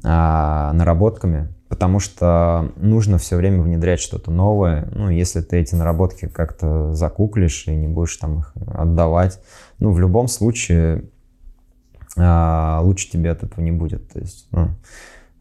а, 0.03 0.73
наработками, 0.73 1.47
потому 1.69 1.99
что 1.99 2.71
нужно 2.75 3.19
все 3.19 3.35
время 3.35 3.61
внедрять 3.61 4.01
что-то 4.01 4.31
новое. 4.31 4.89
Ну, 4.93 5.09
если 5.09 5.41
ты 5.41 5.57
эти 5.57 5.75
наработки 5.75 6.27
как-то 6.27 6.93
закуклишь 6.93 7.67
и 7.67 7.75
не 7.75 7.87
будешь 7.87 8.17
там 8.17 8.39
их 8.39 8.53
отдавать, 8.67 9.39
ну, 9.77 9.91
в 9.91 9.99
любом 9.99 10.27
случае 10.27 11.03
а, 12.17 12.81
лучше 12.83 13.11
тебе 13.11 13.31
от 13.31 13.43
этого 13.43 13.61
не 13.61 13.71
будет. 13.71 14.09
То 14.11 14.19
есть, 14.19 14.47
ну, 14.51 14.69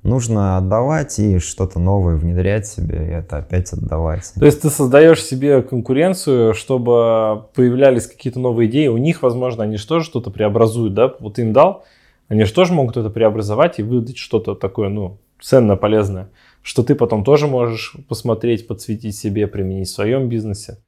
нужно 0.03 0.59
отдавать 0.59 1.19
и 1.19 1.39
что-то 1.39 1.81
новое 1.81 2.17
внедрять 2.17 2.67
себе, 2.67 3.07
и 3.07 3.11
это 3.11 3.39
опять 3.39 3.73
отдавать. 3.73 4.31
То 4.35 4.45
есть 4.45 4.61
ты 4.61 4.69
создаешь 4.69 5.25
себе 5.25 5.63
конкуренцию, 5.63 6.53
чтобы 6.53 7.47
появлялись 7.55 8.07
какие-то 8.07 8.39
новые 8.39 8.69
идеи, 8.69 8.89
у 8.89 8.99
них, 8.99 9.23
возможно, 9.23 9.65
они 9.65 9.79
же 9.79 9.87
тоже 9.87 10.05
что-то 10.05 10.31
преобразуют, 10.31 10.93
да? 10.93 11.15
Вот 11.21 11.39
им 11.39 11.55
дал, 11.55 11.85
они 12.29 12.45
же 12.45 12.53
тоже 12.53 12.75
могут 12.75 12.99
это 12.99 13.09
преобразовать 13.09 13.79
и 13.79 13.83
выдать 13.83 14.19
что-то 14.19 14.55
такое, 14.55 14.91
ну, 14.91 15.19
ценное, 15.41 15.77
полезное, 15.77 16.31
что 16.63 16.83
ты 16.83 16.95
потом 16.95 17.25
тоже 17.25 17.47
можешь 17.47 17.97
посмотреть, 18.09 18.67
подсветить 18.67 19.17
себе, 19.17 19.47
применить 19.47 19.89
в 19.89 19.95
своем 19.95 20.29
бизнесе. 20.29 20.79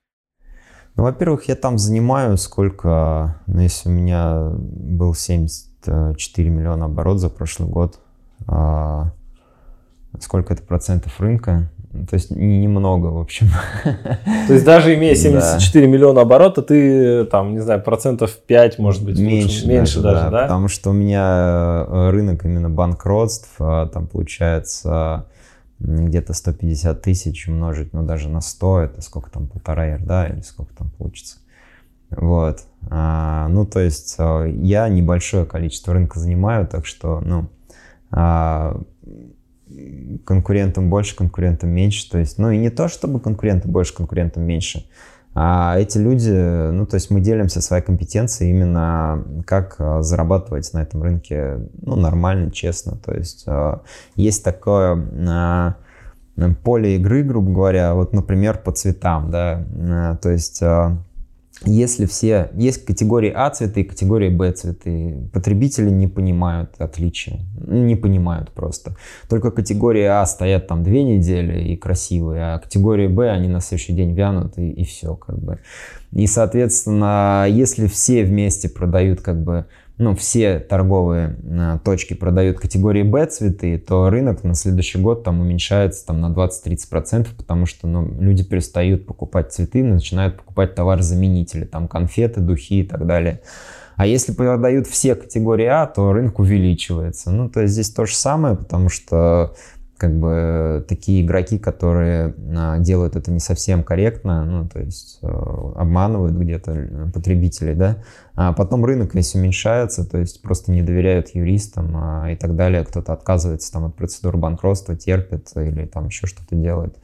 Ну, 0.97 1.05
во-первых, 1.05 1.49
я 1.49 1.55
там 1.55 1.79
занимаю 1.79 2.37
сколько, 2.37 3.41
ну, 3.47 3.61
если 3.61 3.89
у 3.89 3.93
меня 3.93 4.51
был 4.53 5.15
74 5.15 6.51
миллиона 6.51 6.87
оборот 6.87 7.19
за 7.19 7.31
прошлый 7.31 7.69
год, 7.69 8.01
а, 8.47 9.13
сколько 10.19 10.53
это 10.53 10.63
процентов 10.63 11.21
рынка, 11.21 11.71
то 11.93 12.15
есть 12.15 12.31
немного, 12.31 13.07
в 13.07 13.19
общем. 13.19 13.49
То 14.47 14.53
есть 14.53 14.65
даже 14.65 14.95
имея 14.95 15.17
74 15.17 15.87
да. 15.87 15.93
миллиона 15.93 16.21
оборота, 16.21 16.63
ты 16.63 17.25
там, 17.25 17.53
не 17.53 17.59
знаю, 17.59 17.83
процентов 17.83 18.37
5, 18.47 18.79
может 18.79 19.05
быть, 19.05 19.19
меньше, 19.19 19.67
меньше 19.67 20.01
даже, 20.01 20.19
даже, 20.21 20.25
да, 20.27 20.31
да? 20.31 20.43
Потому 20.43 20.69
что 20.69 20.91
у 20.91 20.93
меня 20.93 21.85
э, 21.89 22.11
рынок 22.11 22.45
именно 22.45 22.71
банкротств, 22.71 23.57
а, 23.59 23.87
там 23.87 24.07
получается 24.07 25.27
где-то 25.81 26.33
150 26.33 27.03
тысяч 27.03 27.49
умножить, 27.49 27.93
ну 27.93 28.05
даже 28.05 28.29
на 28.29 28.41
100, 28.41 28.81
это 28.81 29.03
сколько 29.03 29.31
там, 29.31 29.49
полтора 29.49 29.87
ярда 29.87 30.27
или 30.27 30.43
сколько 30.43 30.73
там 30.77 30.91
получится. 30.91 31.39
Вот. 32.11 32.61
А, 32.89 33.49
ну, 33.49 33.67
то 33.67 33.81
есть 33.81 34.15
э, 34.19 34.53
я 34.63 34.89
небольшое 34.89 35.45
количество 35.45 35.93
рынка 35.93 36.21
занимаю, 36.21 36.69
так 36.69 36.87
что, 36.87 37.21
ну, 37.21 37.49
а, 38.13 38.81
конкурентам 40.25 40.91
больше, 40.91 41.17
конкурентам 41.17 41.71
меньше. 41.71 42.11
То 42.11 42.19
есть, 42.19 42.39
ну 42.39 42.51
и 42.51 42.59
не 42.59 42.71
то, 42.71 42.89
чтобы 42.89 43.21
конкурентам 43.21 43.71
больше, 43.71 43.95
конкурентам 43.95 44.43
меньше, 44.43 44.87
а 45.33 45.79
эти 45.79 45.97
люди, 45.97 46.33
ну 46.73 46.87
то 46.87 46.97
есть 46.97 47.11
мы 47.11 47.21
делимся 47.21 47.61
своей 47.61 47.85
компетенцией 47.85 48.51
именно 48.51 49.25
как 49.47 49.77
а, 49.79 50.03
зарабатывать 50.03 50.73
на 50.75 50.83
этом 50.83 51.03
рынке, 51.05 51.61
ну 51.83 51.95
нормально, 51.95 52.51
честно. 52.51 52.97
То 52.97 53.15
есть 53.15 53.45
а, 53.47 53.83
есть 54.17 54.43
такое 54.43 54.97
поле 56.65 56.97
игры, 56.97 57.23
грубо 57.23 57.53
говоря, 57.53 57.95
вот, 57.95 58.13
например, 58.13 58.59
по 58.59 58.73
цветам, 58.73 59.31
да, 59.31 60.19
то 60.23 60.31
есть 60.31 60.63
если 61.67 62.07
все, 62.07 62.51
есть 62.55 62.87
категории 62.87 63.31
А 63.31 63.51
цветы 63.51 63.83
и 63.83 63.85
категории 63.85 64.31
Б 64.31 64.51
цветы, 64.53 65.29
потребители 65.33 65.91
не 65.91 66.07
понимают 66.07 66.75
отличия, 66.79 67.41
не 67.55 67.97
понимают 67.97 68.51
просто. 68.53 68.97
Только 69.29 69.51
категории 69.51 70.05
А 70.05 70.25
стоят 70.25 70.69
там 70.69 70.83
две 70.83 71.03
недели 71.03 71.73
и 71.73 71.77
красивые, 71.77 72.55
а 72.55 72.59
категории 72.59 73.09
Б 73.09 73.29
они 73.31 73.49
на 73.49 73.61
следующий 73.61 73.93
день 73.93 74.15
вянут 74.15 74.59
и, 74.59 74.71
и 74.71 74.85
все 74.85 75.15
как 75.15 75.39
бы. 75.39 75.59
И 76.13 76.27
соответственно, 76.27 77.47
если 77.49 77.87
все 77.87 78.25
вместе 78.25 78.69
продают 78.69 79.21
как 79.21 79.43
бы 79.45 79.67
ну, 80.01 80.17
все 80.17 80.59
торговые 80.59 81.37
э, 81.43 81.79
точки 81.85 82.15
продают 82.15 82.59
категории 82.59 83.03
Б 83.03 83.27
цветы, 83.27 83.77
то 83.77 84.09
рынок 84.09 84.43
на 84.45 84.55
следующий 84.55 84.99
год 84.99 85.25
там 85.25 85.41
уменьшается 85.41 86.07
там, 86.07 86.23
на 86.23 86.33
20-30%, 86.33 87.29
потому 87.37 87.67
что 87.67 87.87
ну, 87.87 88.11
люди 88.19 88.43
перестают 88.43 89.07
покупать 89.07 89.53
цветы, 89.53 89.85
начинают 89.85 90.39
покупать 90.39 90.75
товар-заменители, 90.75 91.67
там 91.67 91.87
конфеты, 91.87 92.41
духи 92.41 92.81
и 92.81 92.83
так 92.83 93.07
далее. 93.07 93.43
А 93.97 94.07
если 94.07 94.33
продают 94.33 94.87
все 94.87 95.15
категории 95.15 95.67
А, 95.67 95.87
то 95.87 96.15
рынок 96.15 96.39
увеличивается. 96.39 97.31
Ну, 97.31 97.51
то 97.51 97.61
есть 97.61 97.75
здесь 97.75 97.91
то 97.91 98.07
же 98.07 98.17
самое, 98.17 98.57
потому 98.57 98.89
что 98.89 99.55
как 100.01 100.19
бы 100.19 100.83
такие 100.89 101.23
игроки, 101.23 101.59
которые 101.59 102.35
а, 102.57 102.79
делают 102.79 103.17
это 103.17 103.31
не 103.31 103.39
совсем 103.39 103.85
корректно, 103.85 104.47
ну, 104.47 104.67
то 104.67 104.81
есть 104.81 105.19
э, 105.21 105.27
обманывают 105.27 106.35
где-то 106.35 106.73
э, 106.73 107.11
потребителей, 107.13 107.75
да, 107.75 107.99
а 108.35 108.55
потом 108.55 108.83
рынок 108.87 109.15
весь 109.15 109.35
уменьшается, 109.35 110.09
то 110.09 110.17
есть 110.17 110.41
просто 110.41 110.73
не 110.73 110.81
доверяют 110.81 111.35
юристам 111.35 111.93
а, 111.95 112.31
и 112.31 112.37
так 112.37 112.57
далее, 112.57 112.83
кто-то 112.87 113.13
отказывается 113.13 113.71
там 113.71 113.85
от 113.85 113.95
процедур 113.95 114.39
банкротства, 114.39 114.97
терпит 114.97 115.51
или 115.55 115.85
там 115.85 116.07
еще 116.07 116.27
что-то 116.27 116.57
делает. 116.57 116.97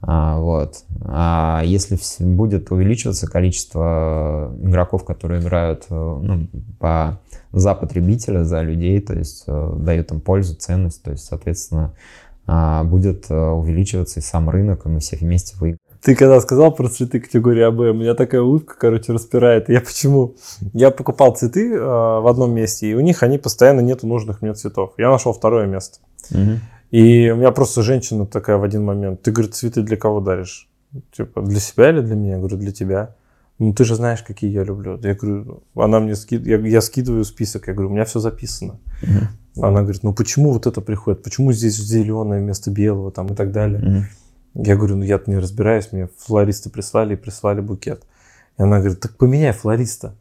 А, 0.00 0.38
вот. 0.38 0.84
А 1.04 1.60
если 1.66 1.98
будет 2.24 2.72
увеличиваться 2.72 3.26
количество 3.26 4.56
игроков, 4.62 5.04
которые 5.04 5.42
играют 5.42 5.84
э, 5.90 5.94
ну, 5.94 6.48
по, 6.78 7.20
за 7.52 7.74
потребителя, 7.74 8.42
за 8.44 8.62
людей, 8.62 9.00
то 9.02 9.12
есть 9.12 9.44
дают 9.46 10.12
им 10.12 10.20
пользу, 10.22 10.54
ценность, 10.54 11.02
то 11.02 11.10
есть, 11.10 11.26
соответственно, 11.26 11.92
будет 12.84 13.30
э, 13.30 13.34
увеличиваться 13.34 14.20
и 14.20 14.22
сам 14.22 14.48
рынок, 14.48 14.86
и 14.86 14.88
мы 14.88 15.00
все 15.00 15.16
вместе 15.16 15.54
выиграем. 15.56 15.78
Ты 16.02 16.14
когда 16.14 16.40
сказал 16.40 16.72
про 16.72 16.88
цветы 16.88 17.20
категории 17.20 17.62
АБ, 17.62 17.78
у 17.78 17.92
меня 17.92 18.14
такая 18.14 18.40
улыбка, 18.40 18.74
короче, 18.78 19.12
распирает. 19.12 19.68
Я 19.68 19.80
почему? 19.80 20.36
Я 20.72 20.90
покупал 20.90 21.34
цветы 21.34 21.74
э, 21.74 21.78
в 21.78 22.26
одном 22.26 22.54
месте, 22.54 22.88
и 22.88 22.94
у 22.94 23.00
них 23.00 23.22
они 23.22 23.36
постоянно 23.36 23.80
нету 23.80 24.06
нужных 24.06 24.40
мне 24.40 24.54
цветов. 24.54 24.94
Я 24.96 25.10
нашел 25.10 25.32
второе 25.32 25.66
место. 25.66 25.98
Угу. 26.30 26.60
И 26.92 27.30
у 27.30 27.36
меня 27.36 27.50
просто 27.50 27.82
женщина 27.82 28.26
такая 28.26 28.56
в 28.56 28.62
один 28.62 28.84
момент. 28.84 29.22
Ты, 29.22 29.32
говорит, 29.32 29.54
цветы 29.54 29.82
для 29.82 29.96
кого 29.96 30.20
даришь? 30.20 30.68
Типа, 31.12 31.42
для 31.42 31.60
себя 31.60 31.90
или 31.90 32.00
для 32.00 32.14
меня? 32.14 32.32
Я 32.34 32.38
говорю, 32.38 32.56
для 32.56 32.72
тебя. 32.72 33.14
Ну, 33.58 33.72
ты 33.72 33.84
же 33.84 33.96
знаешь, 33.96 34.22
какие 34.22 34.50
я 34.50 34.62
люблю. 34.62 35.00
Я 35.02 35.14
говорю, 35.14 35.62
она 35.74 35.98
мне 36.00 36.14
скид... 36.14 36.46
я, 36.46 36.58
я 36.58 36.80
скидываю 36.80 37.24
список. 37.24 37.66
Я 37.66 37.74
говорю, 37.74 37.90
у 37.90 37.92
меня 37.92 38.04
все 38.04 38.20
записано. 38.20 38.78
Угу. 39.02 39.28
Она 39.60 39.82
говорит, 39.82 40.02
ну 40.02 40.12
почему 40.12 40.52
вот 40.52 40.66
это 40.66 40.80
приходит? 40.80 41.22
Почему 41.22 41.52
здесь 41.52 41.76
зеленое 41.76 42.40
вместо 42.40 42.70
белого 42.70 43.10
там 43.10 43.26
и 43.28 43.34
так 43.34 43.52
далее? 43.52 43.80
Mm-hmm. 43.80 44.64
Я 44.66 44.76
говорю, 44.76 44.96
ну 44.96 45.04
я 45.04 45.20
не 45.26 45.38
разбираюсь, 45.38 45.92
мне 45.92 46.08
флористы 46.16 46.70
прислали 46.70 47.14
и 47.14 47.16
прислали 47.16 47.60
букет. 47.60 48.04
И 48.56 48.62
она 48.62 48.78
говорит, 48.78 49.00
так 49.00 49.16
поменяй 49.16 49.52
флориста. 49.52 50.14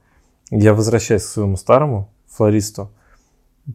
Я 0.50 0.74
возвращаюсь 0.74 1.24
к 1.24 1.28
своему 1.28 1.58
старому 1.58 2.10
флористу. 2.28 2.92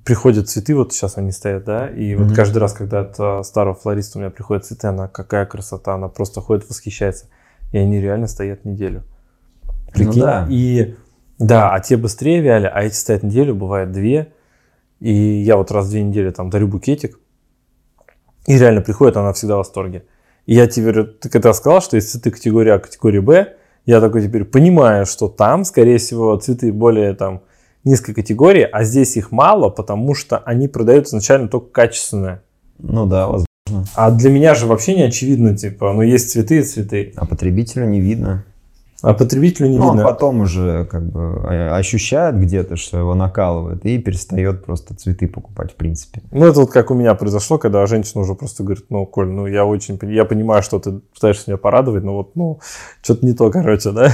Приходят 0.04 0.48
цветы, 0.48 0.74
вот 0.74 0.92
сейчас 0.92 1.18
они 1.18 1.32
стоят, 1.32 1.64
да, 1.64 1.86
и 1.86 2.12
mm-hmm. 2.12 2.24
вот 2.24 2.34
каждый 2.34 2.58
раз, 2.58 2.72
когда 2.72 3.00
от 3.00 3.14
а, 3.18 3.42
старого 3.42 3.74
флориста 3.74 4.18
у 4.18 4.22
меня 4.22 4.30
приходят 4.30 4.64
цветы, 4.64 4.86
она 4.86 5.06
какая 5.06 5.44
красота, 5.44 5.94
она 5.94 6.08
просто 6.08 6.40
ходит, 6.40 6.68
восхищается. 6.68 7.26
И 7.72 7.78
они 7.78 8.00
реально 8.00 8.26
стоят 8.26 8.64
неделю. 8.64 9.02
Прикинь? 9.92 10.20
Ну, 10.20 10.26
да. 10.26 10.46
И 10.50 10.94
да, 11.38 11.74
а 11.74 11.80
те 11.80 11.96
быстрее 11.96 12.40
вяли, 12.40 12.70
а 12.72 12.82
эти 12.82 12.94
стоят 12.94 13.22
неделю, 13.22 13.54
бывает 13.54 13.90
две. 13.90 14.32
И 15.00 15.12
я 15.12 15.56
вот 15.56 15.72
раз 15.72 15.86
в 15.86 15.90
две 15.90 16.02
недели 16.02 16.30
там 16.30 16.50
дарю 16.50 16.68
букетик. 16.68 17.18
И 18.46 18.56
реально 18.56 18.80
приходит, 18.80 19.16
она 19.16 19.32
всегда 19.32 19.54
в 19.54 19.58
восторге. 19.58 20.04
И 20.46 20.54
я 20.54 20.66
тебе 20.66 20.92
говорю, 20.92 21.06
ты 21.06 21.28
когда 21.28 21.52
сказал, 21.52 21.80
что 21.80 21.96
есть 21.96 22.10
цветы 22.10 22.30
категории 22.30 22.70
А, 22.70 22.78
категории 22.78 23.18
Б, 23.18 23.54
я 23.86 24.00
такой 24.00 24.22
теперь 24.22 24.44
понимаю, 24.44 25.06
что 25.06 25.28
там, 25.28 25.64
скорее 25.64 25.98
всего, 25.98 26.36
цветы 26.36 26.72
более 26.72 27.14
там 27.14 27.42
низкой 27.84 28.14
категории, 28.14 28.62
а 28.70 28.84
здесь 28.84 29.16
их 29.16 29.32
мало, 29.32 29.68
потому 29.68 30.14
что 30.14 30.38
они 30.38 30.68
продают 30.68 31.08
изначально 31.08 31.48
только 31.48 31.70
качественные. 31.70 32.42
Ну 32.78 33.06
да, 33.06 33.26
возможно. 33.26 33.46
А 33.94 34.10
для 34.12 34.30
меня 34.30 34.54
же 34.54 34.66
вообще 34.66 34.94
не 34.94 35.02
очевидно, 35.02 35.56
типа, 35.56 35.92
ну 35.92 36.02
есть 36.02 36.30
цветы 36.30 36.58
и 36.58 36.62
цветы. 36.62 37.12
А 37.16 37.26
потребителю 37.26 37.86
не 37.86 38.00
видно. 38.00 38.44
А 39.02 39.14
потребителю 39.14 39.68
не 39.68 39.78
ну, 39.78 39.88
видно. 39.88 40.02
Он 40.02 40.08
потом 40.08 40.40
уже 40.40 40.84
как 40.84 41.04
бы 41.10 41.40
а, 41.44 41.76
ощущает 41.76 42.38
где-то, 42.38 42.76
что 42.76 42.98
его 42.98 43.14
накалывает, 43.14 43.84
и 43.84 43.98
перестает 43.98 44.64
просто 44.64 44.94
цветы 44.94 45.26
покупать 45.26 45.72
в 45.72 45.74
принципе. 45.74 46.22
Ну, 46.30 46.46
это 46.46 46.60
вот 46.60 46.70
как 46.70 46.92
у 46.92 46.94
меня 46.94 47.14
произошло, 47.14 47.58
когда 47.58 47.84
женщина 47.86 48.22
уже 48.22 48.34
просто 48.34 48.62
говорит, 48.62 48.84
ну, 48.90 49.04
Коль, 49.04 49.26
ну, 49.26 49.46
я 49.46 49.66
очень, 49.66 49.98
я 50.02 50.24
понимаю, 50.24 50.62
что 50.62 50.78
ты 50.78 51.00
пытаешься 51.14 51.50
меня 51.50 51.56
порадовать, 51.56 52.04
но 52.04 52.14
вот, 52.14 52.36
ну, 52.36 52.60
что-то 53.02 53.26
не 53.26 53.32
то, 53.32 53.50
короче, 53.50 53.90
да? 53.90 54.12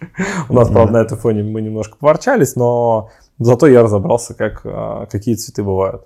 У 0.48 0.54
нас, 0.54 0.68
правда, 0.68 0.92
на 0.94 0.98
этом 0.98 1.18
фоне 1.18 1.44
мы 1.44 1.62
немножко 1.62 1.96
поворчались, 1.96 2.56
но 2.56 3.10
зато 3.38 3.68
я 3.68 3.82
разобрался, 3.82 4.34
как, 4.34 4.62
а, 4.64 5.06
какие 5.06 5.36
цветы 5.36 5.62
бывают. 5.62 6.02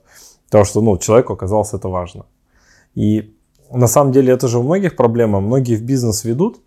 Потому 0.46 0.64
что, 0.66 0.82
ну, 0.82 0.98
человеку 0.98 1.32
оказалось 1.32 1.72
это 1.72 1.88
важно. 1.88 2.26
И 2.94 3.34
на 3.72 3.86
самом 3.86 4.12
деле 4.12 4.32
это 4.32 4.46
же 4.46 4.58
у 4.58 4.62
многих 4.62 4.96
проблема. 4.96 5.40
Многие 5.40 5.76
в 5.76 5.82
бизнес 5.82 6.24
ведут, 6.24 6.60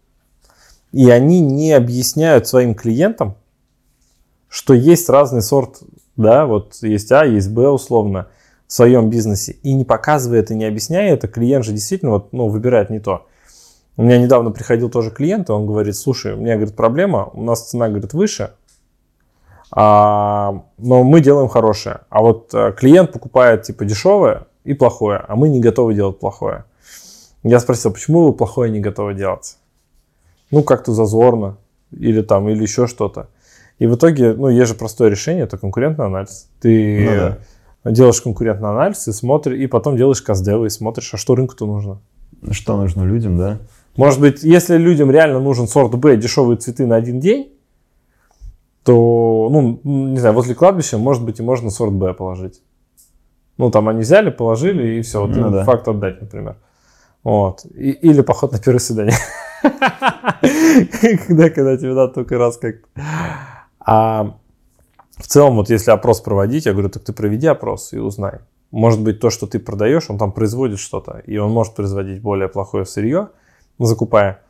и 0.93 1.09
они 1.09 1.41
не 1.41 1.73
объясняют 1.73 2.47
своим 2.47 2.75
клиентам, 2.75 3.35
что 4.47 4.73
есть 4.73 5.09
разный 5.09 5.41
сорт, 5.41 5.81
да, 6.15 6.45
вот 6.45 6.75
есть 6.81 7.11
А, 7.11 7.25
есть 7.25 7.49
Б 7.49 7.67
условно, 7.67 8.27
в 8.67 8.73
своем 8.73 9.09
бизнесе 9.09 9.57
и 9.63 9.73
не 9.73 9.83
показывая 9.83 10.39
это, 10.39 10.53
не 10.53 10.65
объясняя 10.65 11.13
это, 11.13 11.27
клиент 11.27 11.65
же 11.65 11.73
действительно 11.73 12.11
вот, 12.11 12.31
ну, 12.31 12.47
выбирает 12.47 12.91
не 12.91 12.99
то. 12.99 13.25
У 13.97 14.03
меня 14.03 14.17
недавно 14.19 14.51
приходил 14.51 14.89
тоже 14.89 15.11
клиент, 15.11 15.49
и 15.49 15.51
он 15.51 15.65
говорит, 15.65 15.95
слушай, 15.95 16.33
у 16.33 16.37
меня, 16.37 16.55
говорит, 16.55 16.75
проблема, 16.75 17.29
у 17.33 17.41
нас 17.41 17.69
цена, 17.69 17.89
говорит, 17.89 18.13
выше, 18.13 18.51
а, 19.71 20.63
но 20.77 21.03
мы 21.03 21.21
делаем 21.21 21.47
хорошее. 21.47 22.01
А 22.09 22.21
вот 22.21 22.51
а, 22.53 22.71
клиент 22.71 23.11
покупает, 23.11 23.63
типа, 23.63 23.85
дешевое 23.85 24.45
и 24.63 24.75
плохое, 24.75 25.23
а 25.27 25.35
мы 25.35 25.49
не 25.49 25.59
готовы 25.59 25.95
делать 25.95 26.19
плохое. 26.19 26.65
Я 27.41 27.59
спросил, 27.59 27.91
почему 27.91 28.25
вы 28.27 28.33
плохое 28.33 28.71
не 28.71 28.79
готовы 28.79 29.15
делать? 29.15 29.57
Ну, 30.53 30.61
как-то 30.63 30.93
зазорно, 30.93 31.57
или 31.91 32.21
там, 32.21 32.47
или 32.47 32.61
еще 32.61 32.85
что-то. 32.85 33.29
И 33.79 33.87
в 33.87 33.95
итоге, 33.95 34.33
ну, 34.33 34.49
есть 34.49 34.69
же 34.69 34.75
простое 34.75 35.09
решение, 35.09 35.45
это 35.45 35.57
конкурентный 35.57 36.05
анализ. 36.05 36.47
Ты 36.61 37.09
ну, 37.09 37.35
да. 37.83 37.91
делаешь 37.91 38.21
конкурентный 38.21 38.69
анализ 38.69 39.07
и 39.07 39.11
смотришь, 39.11 39.57
и 39.57 39.65
потом 39.65 39.97
делаешь 39.97 40.21
каздевы 40.21 40.67
и 40.67 40.69
смотришь, 40.69 41.11
а 41.11 41.17
что 41.17 41.33
рынку-то 41.33 41.65
нужно. 41.65 42.01
Что 42.51 42.77
нужно 42.77 43.03
людям, 43.03 43.35
да? 43.35 43.57
Может 43.95 44.19
быть, 44.19 44.43
если 44.43 44.77
людям 44.77 45.09
реально 45.09 45.39
нужен 45.39 45.67
сорт 45.67 45.95
Б, 45.95 46.17
дешевые 46.17 46.57
цветы 46.57 46.85
на 46.85 46.97
один 46.97 47.19
день, 47.19 47.51
то, 48.83 49.49
ну, 49.51 49.79
не 49.83 50.19
знаю, 50.19 50.35
возле 50.35 50.53
кладбища, 50.53 50.99
может 50.99 51.23
быть, 51.23 51.39
и 51.39 51.43
можно 51.43 51.71
сорт 51.71 51.93
Б 51.93 52.13
положить. 52.13 52.61
Ну, 53.57 53.71
там 53.71 53.89
они 53.89 54.01
взяли, 54.01 54.29
положили, 54.29 54.99
и 54.99 55.01
все, 55.01 55.19
вот 55.19 55.35
ну, 55.35 55.49
да. 55.49 55.63
факт 55.63 55.87
отдать, 55.87 56.21
например. 56.21 56.57
Вот. 57.23 57.65
И, 57.65 57.91
или 57.91 58.21
поход 58.21 58.51
на 58.51 58.59
первое 58.59 58.79
свидание. 58.79 59.15
Когда, 61.27 61.49
когда 61.49 61.77
тебе 61.77 61.93
надо 61.93 62.13
только 62.13 62.37
раз 62.37 62.57
как 62.57 62.75
А 63.79 64.35
в 65.17 65.27
целом, 65.27 65.55
вот 65.55 65.69
если 65.69 65.91
опрос 65.91 66.21
проводить, 66.21 66.65
я 66.65 66.73
говорю, 66.73 66.89
так 66.89 67.03
ты 67.03 67.13
проведи 67.13 67.47
опрос 67.47 67.93
и 67.93 67.99
узнай. 67.99 68.39
Может 68.71 69.01
быть, 69.01 69.19
то, 69.19 69.29
что 69.29 69.45
ты 69.45 69.59
продаешь, 69.59 70.09
он 70.09 70.17
там 70.17 70.31
производит 70.31 70.79
что-то, 70.79 71.21
и 71.25 71.37
он 71.37 71.51
может 71.51 71.75
производить 71.75 72.21
более 72.21 72.47
плохое 72.47 72.85
сырье, 72.85 73.29
закупая. 73.79 74.41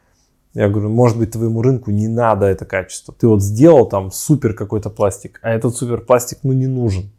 Я 0.53 0.69
говорю, 0.69 0.89
может 0.89 1.17
быть, 1.17 1.31
твоему 1.31 1.61
рынку 1.61 1.91
не 1.91 2.07
надо 2.07 2.45
это 2.45 2.65
качество. 2.65 3.13
Ты 3.13 3.27
вот 3.27 3.41
сделал 3.41 3.87
там 3.87 4.11
супер 4.11 4.53
какой-то 4.53 4.89
пластик, 4.89 5.39
а 5.41 5.49
этот 5.49 5.75
супер 5.75 6.01
пластик, 6.01 6.39
ну, 6.43 6.53
не 6.53 6.67
нужен. 6.67 7.11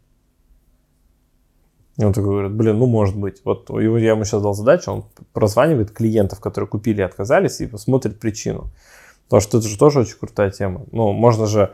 И 1.97 2.03
он 2.03 2.11
такой 2.11 2.31
говорит, 2.31 2.51
блин, 2.51 2.77
ну 2.77 2.87
может 2.87 3.15
быть. 3.15 3.41
Вот 3.45 3.69
я 3.69 4.11
ему 4.11 4.25
сейчас 4.25 4.41
дал 4.41 4.53
задачу, 4.53 4.91
он 4.91 5.05
прозванивает 5.33 5.91
клиентов, 5.91 6.39
которые 6.39 6.67
купили 6.67 6.99
и 6.99 7.03
отказались, 7.05 7.61
и 7.61 7.67
посмотрит 7.67 8.19
причину. 8.19 8.69
Потому 9.25 9.41
что 9.41 9.57
это 9.59 9.67
же 9.67 9.77
тоже 9.77 10.01
очень 10.01 10.17
крутая 10.17 10.51
тема. 10.51 10.85
Ну, 10.91 11.13
можно 11.13 11.47
же, 11.47 11.73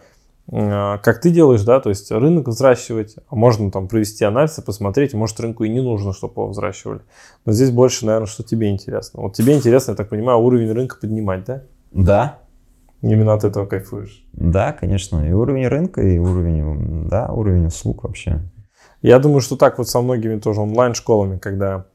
э, 0.51 0.97
как 1.01 1.21
ты 1.21 1.31
делаешь, 1.31 1.63
да, 1.63 1.79
то 1.79 1.89
есть 1.89 2.11
рынок 2.11 2.47
взращивать, 2.47 3.15
а 3.29 3.35
можно 3.35 3.71
там 3.71 3.87
провести 3.87 4.23
анализ 4.23 4.59
и 4.59 4.61
посмотреть, 4.61 5.13
может 5.13 5.39
рынку 5.39 5.63
и 5.63 5.69
не 5.69 5.81
нужно, 5.81 6.13
чтобы 6.13 6.33
его 6.35 6.49
взращивали. 6.49 7.01
Но 7.45 7.51
здесь 7.51 7.71
больше, 7.71 8.05
наверное, 8.05 8.27
что 8.27 8.43
тебе 8.43 8.69
интересно. 8.69 9.21
Вот 9.21 9.33
тебе 9.33 9.55
интересно, 9.55 9.91
я 9.91 9.97
так 9.97 10.09
понимаю, 10.09 10.39
уровень 10.39 10.71
рынка 10.71 10.97
поднимать, 11.01 11.45
да? 11.45 11.63
Да. 11.91 12.37
Именно 13.01 13.33
от 13.33 13.43
этого 13.43 13.65
кайфуешь? 13.65 14.23
Да, 14.33 14.71
конечно. 14.73 15.27
И 15.27 15.31
уровень 15.33 15.67
рынка, 15.67 16.01
и 16.01 16.19
уровень, 16.19 17.09
да, 17.09 17.27
уровень 17.31 17.65
услуг 17.65 18.03
вообще. 18.03 18.39
Я 19.01 19.19
думаю, 19.19 19.41
что 19.41 19.55
так 19.55 19.77
вот 19.77 19.89
со 19.89 20.01
многими 20.01 20.39
тоже 20.39 20.61
онлайн-школами, 20.61 21.37
когда 21.37 21.85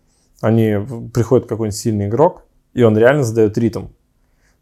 они 0.41 0.77
приходит 1.15 1.47
какой-нибудь 1.47 1.79
сильный 1.79 2.07
игрок, 2.07 2.43
и 2.75 2.83
он 2.83 2.97
реально 2.99 3.23
задает 3.23 3.57
ритм. 3.59 3.87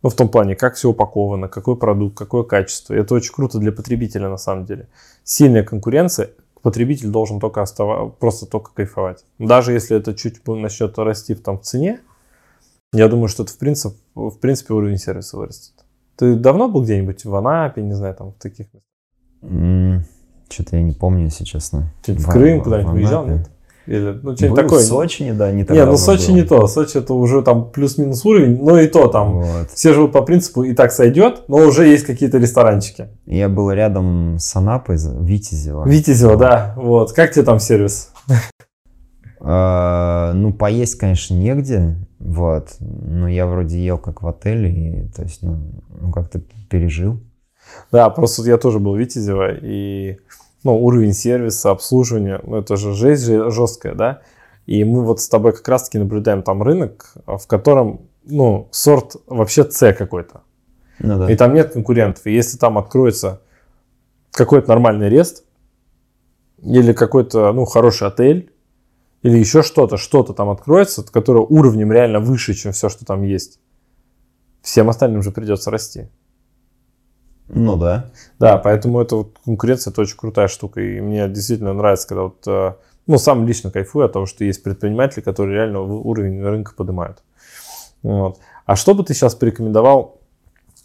Ну, 0.03 0.11
в 0.11 0.15
том 0.15 0.29
плане, 0.29 0.55
как 0.55 0.75
все 0.75 0.91
упаковано, 0.91 1.49
какой 1.49 1.77
продукт, 1.77 2.17
какое 2.17 2.43
качество. 2.43 2.93
Это 2.93 3.15
очень 3.15 3.33
круто 3.33 3.59
для 3.59 3.73
потребителя 3.73 4.29
на 4.29 4.37
самом 4.37 4.67
деле. 4.67 4.89
Сильная 5.25 5.65
конкуренция, 5.65 6.31
потребитель 6.61 7.09
должен 7.09 7.41
только 7.41 7.63
оставаться, 7.63 8.15
просто 8.21 8.47
только 8.47 8.73
кайфовать. 8.75 9.25
Даже 9.39 9.73
если 9.73 9.97
это 9.97 10.15
чуть 10.15 10.47
начнет 10.47 10.99
расти 10.99 11.35
в, 11.35 11.43
там, 11.43 11.59
в 11.59 11.63
цене, 11.63 12.01
я 12.93 13.09
думаю, 13.09 13.29
что 13.29 13.45
это 13.45 13.53
в 13.53 13.59
принципе, 13.59 13.97
в 14.15 14.39
принципе 14.39 14.75
уровень 14.75 14.99
сервиса 14.99 15.39
вырастет. 15.39 15.73
Ты 16.17 16.37
давно 16.37 16.69
был 16.69 16.83
где-нибудь 16.83 17.25
в 17.25 17.35
Анапе, 17.35 17.83
не 17.83 17.95
знаю, 17.95 18.15
там 18.15 18.33
в 18.33 18.35
таких 18.35 18.67
местах? 18.75 18.91
Что-то 20.49 20.77
я 20.77 20.83
не 20.83 20.93
помню, 20.93 21.25
если 21.25 21.45
честно. 21.45 21.93
В, 22.07 22.27
Крым 22.29 22.63
куда-нибудь 22.63 22.93
выезжал, 22.93 23.27
нет? 23.27 23.49
Или, 23.87 24.19
ну, 24.23 24.35
что-нибудь 24.35 24.61
такое. 24.61 24.81
в 24.81 24.83
Сочи, 24.83 25.31
да, 25.33 25.53
не 25.53 25.65
так 25.65 25.77
Не, 25.77 25.85
ну 25.85 25.99
Сочи 25.99 26.29
было. 26.29 26.37
не 26.37 26.43
то. 26.43 26.67
Сочи 26.67 26.97
это 26.97 27.13
уже 27.13 27.43
там 27.43 27.71
плюс-минус 27.71 28.25
уровень, 28.25 28.63
но 28.63 28.78
и 28.78 28.87
то 28.87 29.09
там. 29.09 29.43
Вот. 29.43 29.71
Все 29.73 29.93
живут 29.93 30.13
по 30.13 30.23
принципу 30.23 30.63
и 30.63 30.73
так 30.73 30.91
сойдет, 30.91 31.43
но 31.49 31.59
уже 31.59 31.87
есть 31.87 32.07
какие-то 32.07 32.39
ресторанчики. 32.39 33.09
Я 33.26 33.50
был 33.50 33.71
рядом 33.71 34.39
с 34.39 34.57
Анапой, 34.57 34.97
Витязево. 34.97 35.87
Витязево, 35.87 36.37
да. 36.37 36.73
Вот. 36.76 37.13
Как 37.13 37.33
тебе 37.33 37.45
там 37.45 37.59
сервис? 37.59 38.11
А, 39.47 40.33
ну, 40.33 40.54
поесть, 40.54 40.95
конечно, 40.95 41.35
негде. 41.35 41.97
Вот. 42.19 42.76
Но 42.80 43.28
я 43.28 43.47
вроде 43.47 43.78
ел 43.78 43.99
как 43.99 44.23
в 44.23 44.26
отеле, 44.26 44.71
и, 44.71 45.09
то 45.11 45.23
есть, 45.23 45.43
ну, 45.43 45.59
ну 46.00 46.11
как-то 46.13 46.41
пережил. 46.71 47.21
Да, 47.93 48.09
просто 48.11 48.43
я 48.43 48.59
тоже 48.59 48.79
был 48.79 48.95
в 48.95 48.99
Витязево, 48.99 49.55
и 49.55 50.19
ну, 50.63 50.83
уровень 50.83 51.13
сервиса, 51.13 51.71
обслуживания, 51.71 52.41
ну, 52.43 52.57
это 52.59 52.77
же 52.77 52.95
жесть 52.95 53.25
жесткая, 53.25 53.95
да, 53.95 54.23
и 54.67 54.83
мы 54.85 55.05
вот 55.05 55.21
с 55.21 55.29
тобой 55.29 55.53
как 55.53 55.69
раз-таки 55.69 55.99
наблюдаем 55.99 56.43
там 56.43 56.63
рынок, 56.63 57.13
в 57.27 57.47
котором, 57.47 58.09
ну, 58.25 58.69
сорт 58.71 59.17
вообще 59.27 59.65
С 59.71 59.93
какой-то. 59.93 60.43
Ну, 60.99 61.19
да. 61.19 61.31
И 61.31 61.37
там 61.37 61.53
нет 61.55 61.73
конкурентов. 61.73 62.27
И 62.27 62.33
если 62.33 62.57
там 62.57 62.79
откроется 62.79 63.43
какой-то 64.31 64.69
нормальный 64.69 65.09
рест, 65.09 65.45
или 66.63 66.93
какой-то, 66.93 67.53
ну, 67.53 67.67
хороший 67.67 68.09
отель, 68.09 68.50
или 69.23 69.39
еще 69.39 69.63
что-то, 69.63 69.97
что-то 69.97 70.33
там 70.33 70.49
откроется, 70.49 71.03
которое 71.03 71.41
уровнем 71.41 71.93
реально 71.93 72.21
выше, 72.21 72.55
чем 72.55 72.73
все, 72.73 72.89
что 72.89 73.05
там 73.05 73.23
есть, 73.23 73.61
всем 74.63 74.89
остальным 74.89 75.23
же 75.23 75.31
придется 75.31 75.71
расти. 75.71 76.09
Ну 77.49 77.76
да. 77.76 78.11
Да, 78.39 78.59
поэтому 78.59 79.00
это 79.00 79.17
вот 79.17 79.39
конкуренция 79.45 79.91
это 79.91 80.00
очень 80.00 80.17
крутая 80.17 80.49
штука. 80.49 80.80
И 80.80 81.00
мне 81.00 81.28
действительно 81.28 81.73
нравится, 81.73 82.09
когда 82.09 82.23
вот, 82.23 82.47
э, 82.47 82.75
ну, 83.07 83.19
сам 83.19 83.47
лично 83.47 83.71
кайфую 83.71 84.07
от 84.07 84.13
того, 84.13 84.26
что 84.26 84.45
есть 84.45 84.63
предприниматели, 84.63 85.21
которые 85.21 85.57
реально 85.57 85.80
уровень 85.80 86.43
рынка 86.43 86.73
поднимают. 86.75 87.23
Вот. 88.02 88.39
А 88.67 88.76
что 88.76 88.95
бы 88.95 89.04
ты 89.04 89.15
сейчас 89.15 89.35
порекомендовал, 89.35 90.21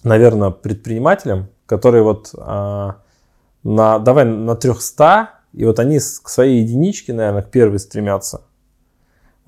наверное, 0.04 0.50
предпринимателям, 0.50 1.48
которые 1.66 2.04
вот 2.04 2.34
а, 2.38 2.98
на, 3.64 4.00
давай 4.00 4.26
на 4.26 4.56
300, 4.56 5.30
и 5.54 5.66
вот 5.66 5.80
они 5.80 6.00
к 6.00 6.30
своей 6.30 6.62
единичке, 6.62 7.14
наверное, 7.14 7.44
к 7.44 7.52
первой 7.52 7.80
стремятся. 7.80 8.42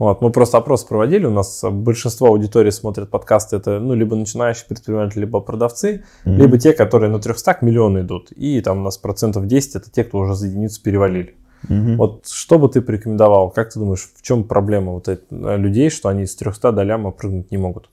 Вот, 0.01 0.19
мы 0.19 0.31
просто 0.31 0.57
опрос 0.57 0.83
проводили, 0.83 1.27
у 1.27 1.31
нас 1.31 1.63
большинство 1.63 2.29
аудитории 2.29 2.71
смотрят 2.71 3.11
подкасты, 3.11 3.57
это 3.57 3.79
ну, 3.79 3.93
либо 3.93 4.15
начинающие 4.15 4.65
предприниматели, 4.67 5.19
либо 5.19 5.41
продавцы, 5.41 6.03
mm-hmm. 6.25 6.35
либо 6.37 6.57
те, 6.57 6.73
которые 6.73 7.11
на 7.11 7.19
300 7.19 7.53
к 7.53 7.61
миллиону 7.61 8.01
идут. 8.01 8.31
И 8.31 8.59
там 8.61 8.79
у 8.79 8.81
нас 8.81 8.97
процентов 8.97 9.45
10 9.45 9.75
это 9.75 9.91
те, 9.91 10.03
кто 10.03 10.17
уже 10.17 10.33
за 10.33 10.47
единицу 10.47 10.81
перевалили. 10.81 11.35
Mm-hmm. 11.69 11.95
Вот 11.97 12.25
что 12.27 12.57
бы 12.57 12.67
ты 12.67 12.81
порекомендовал? 12.81 13.51
Как 13.51 13.71
ты 13.71 13.77
думаешь, 13.77 14.09
в 14.15 14.23
чем 14.23 14.43
проблема 14.43 14.93
вот 14.93 15.07
этих 15.07 15.21
э, 15.29 15.57
людей, 15.57 15.91
что 15.91 16.09
они 16.09 16.25
с 16.25 16.35
300 16.35 16.71
до 16.71 16.81
ляма 16.81 17.11
прыгнуть 17.11 17.51
не 17.51 17.59
могут? 17.59 17.91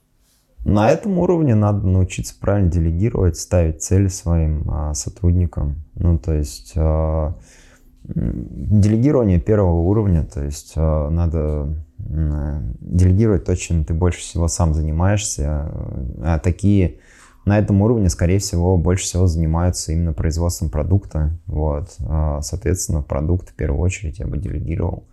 На 0.65 0.89
этом 0.89 1.19
уровне 1.19 1.53
надо 1.53 1.85
научиться 1.85 2.33
правильно 2.41 2.71
делегировать, 2.71 3.37
ставить 3.37 3.83
цели 3.83 4.07
своим 4.07 4.67
а, 4.67 4.95
сотрудникам. 4.95 5.75
Ну, 5.93 6.17
то 6.17 6.33
есть 6.33 6.73
а, 6.75 7.35
делегирование 8.03 9.39
первого 9.39 9.81
уровня, 9.81 10.25
то 10.25 10.43
есть 10.43 10.73
а, 10.75 11.11
надо 11.11 11.75
делегировать 11.99 13.45
то, 13.45 13.55
чем 13.55 13.85
ты 13.85 13.93
больше 13.93 14.19
всего 14.19 14.47
сам 14.47 14.73
занимаешься. 14.73 15.71
А 16.21 16.39
такие 16.39 16.99
на 17.45 17.57
этом 17.57 17.81
уровне, 17.81 18.09
скорее 18.09 18.39
всего, 18.39 18.77
больше 18.77 19.05
всего 19.05 19.27
занимаются 19.27 19.91
именно 19.91 20.13
производством 20.13 20.69
продукта. 20.69 21.31
Вот. 21.47 21.95
А, 22.07 22.41
соответственно, 22.41 23.01
продукт 23.01 23.49
в 23.49 23.53
первую 23.53 23.81
очередь 23.81 24.19
я 24.19 24.27
бы 24.27 24.37
делегировал. 24.37 25.03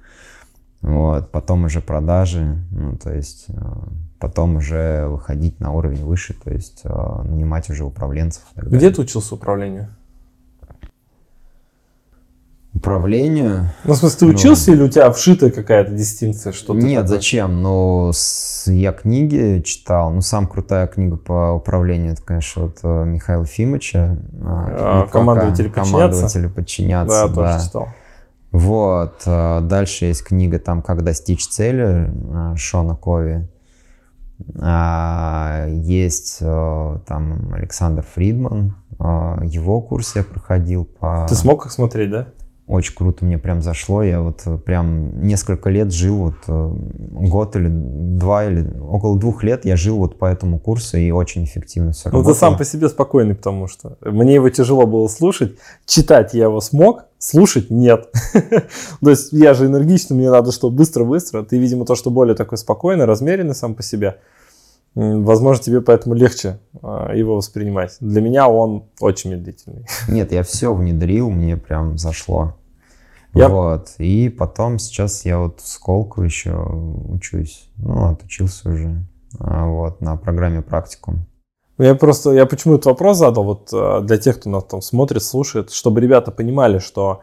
Вот. 0.82 1.30
Потом 1.30 1.64
уже 1.64 1.80
продажи, 1.80 2.58
ну, 2.70 2.96
то 2.96 3.12
есть 3.12 3.46
а, 3.48 3.88
потом 4.18 4.56
уже 4.56 5.06
выходить 5.08 5.60
на 5.60 5.72
уровень 5.72 6.04
выше, 6.04 6.34
то 6.34 6.52
есть 6.52 6.82
а, 6.84 7.22
нанимать 7.22 7.70
уже 7.70 7.84
управленцев. 7.84 8.44
Где 8.54 8.90
ты 8.90 9.00
учился 9.00 9.34
управлению? 9.34 9.88
Управлению. 12.86 13.70
Ну, 13.82 13.94
в 13.94 13.96
смысле, 13.96 14.18
ты 14.18 14.26
учился 14.26 14.70
ну, 14.70 14.76
или 14.76 14.82
у 14.84 14.88
тебя 14.88 15.10
вшитая 15.10 15.50
какая-то 15.50 15.90
дистинкция? 15.90 16.52
Что 16.52 16.72
нет, 16.72 17.02
такое? 17.02 17.16
зачем? 17.16 17.60
Ну, 17.60 18.12
с, 18.14 18.70
я 18.70 18.92
книги 18.92 19.60
читал. 19.64 20.12
Ну, 20.12 20.20
самая 20.20 20.48
крутая 20.48 20.86
книга 20.86 21.16
по 21.16 21.50
управлению, 21.50 22.12
это, 22.12 22.22
конечно, 22.22 22.62
вот 22.62 22.78
э, 22.84 23.04
Михаила 23.04 23.44
Фимыча. 23.44 24.16
А, 24.40 25.08
командователи 25.08 25.66
подчиняться? 25.66 25.92
Командователи 25.92 26.46
подчиняться, 26.46 27.26
да. 27.26 27.28
да. 27.28 27.34
тоже 27.34 27.66
читал. 27.66 27.88
Вот. 28.52 29.22
Э, 29.26 29.60
дальше 29.62 30.04
есть 30.04 30.22
книга 30.22 30.60
там 30.60 30.80
«Как 30.80 31.02
достичь 31.02 31.44
цели» 31.48 32.08
э, 32.08 32.54
Шона 32.56 32.94
Кови. 32.94 33.48
А, 34.60 35.66
есть 35.68 36.38
там 36.38 37.52
Александр 37.52 38.04
Фридман. 38.14 38.76
Его 39.00 39.80
курс 39.80 40.14
я 40.14 40.22
проходил 40.22 40.84
по... 40.84 41.26
Ты 41.28 41.34
смог 41.34 41.66
их 41.66 41.72
смотреть, 41.72 42.10
да? 42.10 42.28
Очень 42.66 42.94
круто 42.94 43.24
мне 43.24 43.38
прям 43.38 43.62
зашло. 43.62 44.02
Я 44.02 44.20
вот 44.20 44.42
э, 44.44 44.58
прям 44.58 45.22
несколько 45.22 45.70
лет 45.70 45.92
жил, 45.92 46.16
вот 46.16 46.34
э, 46.48 46.70
год 47.28 47.54
или 47.54 47.68
два, 47.68 48.44
или 48.44 48.68
около 48.80 49.16
двух 49.18 49.44
лет 49.44 49.64
я 49.64 49.76
жил 49.76 49.98
вот 49.98 50.18
по 50.18 50.24
этому 50.26 50.58
курсу 50.58 50.96
и 50.96 51.12
очень 51.12 51.44
эффективно 51.44 51.92
все 51.92 52.10
Ну, 52.10 52.24
ты 52.24 52.34
сам 52.34 52.56
по 52.56 52.64
себе 52.64 52.88
спокойный, 52.88 53.36
потому 53.36 53.68
что 53.68 53.96
мне 54.00 54.34
его 54.34 54.48
тяжело 54.50 54.86
было 54.86 55.06
слушать. 55.06 55.56
Читать 55.84 56.34
я 56.34 56.44
его 56.44 56.60
смог, 56.60 57.04
слушать 57.18 57.70
нет. 57.70 58.10
То 59.00 59.10
есть 59.10 59.32
я 59.32 59.54
же 59.54 59.66
энергичный, 59.66 60.16
мне 60.16 60.30
надо 60.30 60.50
что 60.50 60.68
быстро-быстро. 60.68 61.44
Ты, 61.44 61.58
видимо, 61.58 61.84
то, 61.84 61.94
что 61.94 62.10
более 62.10 62.34
такой 62.34 62.58
спокойный, 62.58 63.04
размеренный 63.04 63.54
сам 63.54 63.74
по 63.74 63.84
себе. 63.84 64.16
Возможно, 64.96 65.62
тебе 65.62 65.82
поэтому 65.82 66.14
легче 66.14 66.58
а, 66.82 67.14
его 67.14 67.36
воспринимать. 67.36 67.98
Для 68.00 68.22
меня 68.22 68.48
он 68.48 68.84
очень 68.98 69.30
медлительный. 69.30 69.84
Нет, 70.08 70.32
я 70.32 70.42
все 70.42 70.74
внедрил, 70.74 71.28
мне 71.30 71.58
прям 71.58 71.98
зашло. 71.98 72.54
Я... 73.34 73.50
Вот. 73.50 73.90
И 73.98 74.30
потом 74.30 74.78
сейчас 74.78 75.26
я 75.26 75.38
вот 75.38 75.60
в 75.60 75.68
Сколку 75.68 76.22
еще 76.22 76.56
учусь. 76.56 77.68
Ну, 77.76 78.06
отучился 78.06 78.70
уже. 78.70 79.06
А, 79.38 79.66
вот, 79.66 80.00
на 80.00 80.16
программе 80.16 80.62
практикум. 80.62 81.26
Я 81.76 81.94
просто, 81.94 82.32
я 82.32 82.46
почему 82.46 82.76
этот 82.76 82.86
вопрос 82.86 83.18
задал, 83.18 83.44
вот 83.44 83.68
а, 83.74 84.00
для 84.00 84.16
тех, 84.16 84.40
кто 84.40 84.48
нас 84.48 84.64
там 84.64 84.80
смотрит, 84.80 85.22
слушает, 85.22 85.72
чтобы 85.72 86.00
ребята 86.00 86.30
понимали, 86.30 86.78
что 86.78 87.20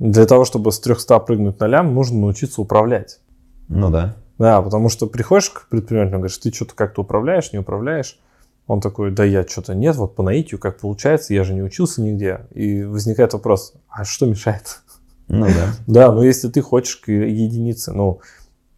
для 0.00 0.26
того, 0.26 0.44
чтобы 0.44 0.72
с 0.72 0.80
300 0.80 1.20
прыгнуть 1.20 1.60
на 1.60 1.66
лям, 1.66 1.94
нужно 1.94 2.18
научиться 2.18 2.60
управлять. 2.60 3.20
Ну 3.68 3.90
да. 3.90 4.16
Да, 4.38 4.60
потому 4.60 4.88
что 4.88 5.06
приходишь 5.06 5.50
к 5.50 5.68
предпринимателю, 5.68 6.18
говоришь, 6.18 6.38
ты 6.38 6.52
что-то 6.52 6.74
как-то 6.74 7.02
управляешь, 7.02 7.52
не 7.52 7.58
управляешь. 7.58 8.18
Он 8.66 8.80
такой, 8.80 9.12
да 9.12 9.24
я 9.24 9.46
что-то 9.46 9.74
нет, 9.74 9.96
вот 9.96 10.16
по 10.16 10.22
наитию 10.22 10.58
как 10.58 10.78
получается, 10.78 11.34
я 11.34 11.44
же 11.44 11.54
не 11.54 11.62
учился 11.62 12.02
нигде. 12.02 12.40
И 12.52 12.82
возникает 12.82 13.32
вопрос, 13.32 13.74
а 13.88 14.04
что 14.04 14.26
мешает? 14.26 14.80
Ну 15.28 15.46
да. 15.46 15.72
Да, 15.86 16.12
но 16.12 16.22
если 16.22 16.48
ты 16.48 16.60
хочешь 16.60 16.96
к 16.96 17.10
единице, 17.10 17.92
ну, 17.92 18.20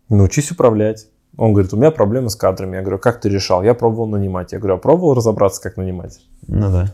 научись 0.08 0.50
управлять. 0.50 1.08
Он 1.36 1.52
говорит, 1.52 1.72
у 1.72 1.76
меня 1.76 1.90
проблемы 1.90 2.30
с 2.30 2.36
кадрами. 2.36 2.76
Я 2.76 2.82
говорю, 2.82 2.98
как 2.98 3.20
ты 3.20 3.28
решал? 3.28 3.62
Я 3.62 3.74
пробовал 3.74 4.08
нанимать. 4.08 4.52
Я 4.52 4.58
говорю, 4.58 4.74
а 4.74 4.78
пробовал 4.78 5.14
разобраться, 5.14 5.62
как 5.62 5.76
нанимать? 5.76 6.20
Ну 6.46 6.70
да. 6.70 6.92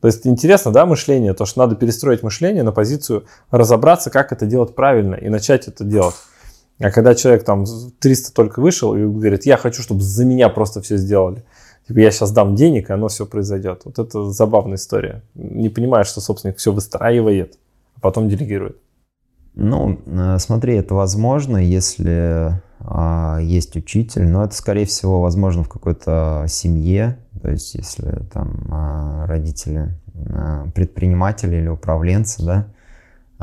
То 0.00 0.08
есть 0.08 0.26
интересно, 0.26 0.72
да, 0.72 0.84
мышление, 0.84 1.32
то, 1.32 1.46
что 1.46 1.60
надо 1.60 1.76
перестроить 1.76 2.24
мышление 2.24 2.64
на 2.64 2.72
позицию 2.72 3.24
разобраться, 3.50 4.10
как 4.10 4.32
это 4.32 4.46
делать 4.46 4.74
правильно 4.74 5.14
и 5.14 5.28
начать 5.28 5.68
это 5.68 5.84
делать. 5.84 6.16
А 6.78 6.90
когда 6.90 7.14
человек 7.14 7.44
там 7.44 7.64
300 8.00 8.34
только 8.34 8.60
вышел 8.60 8.94
и 8.94 9.04
говорит, 9.04 9.46
я 9.46 9.56
хочу, 9.56 9.82
чтобы 9.82 10.00
за 10.00 10.24
меня 10.24 10.48
просто 10.48 10.80
все 10.82 10.96
сделали. 10.96 11.44
Типа 11.86 11.98
я 11.98 12.10
сейчас 12.10 12.32
дам 12.32 12.54
денег, 12.54 12.90
и 12.90 12.92
оно 12.92 13.08
все 13.08 13.26
произойдет. 13.26 13.82
Вот 13.84 13.98
это 13.98 14.30
забавная 14.30 14.76
история. 14.76 15.22
Не 15.34 15.68
понимаешь, 15.68 16.06
что 16.06 16.20
собственник 16.20 16.58
все 16.58 16.72
выстраивает, 16.72 17.58
а 17.96 18.00
потом 18.00 18.28
делегирует. 18.28 18.78
Ну, 19.54 19.98
э, 20.06 20.38
смотри, 20.38 20.76
это 20.76 20.94
возможно, 20.94 21.58
если 21.58 22.60
а, 22.84 23.38
есть 23.40 23.76
учитель, 23.76 24.26
но 24.26 24.44
это, 24.44 24.54
скорее 24.54 24.86
всего, 24.86 25.20
возможно 25.20 25.62
в 25.62 25.68
какой-то 25.68 26.46
семье, 26.48 27.18
то 27.40 27.50
есть 27.50 27.74
если 27.74 28.22
там 28.32 28.66
а, 28.70 29.26
родители 29.26 29.94
а, 30.30 30.66
предприниматели 30.74 31.56
или 31.56 31.68
управленцы, 31.68 32.42
да, 32.44 32.66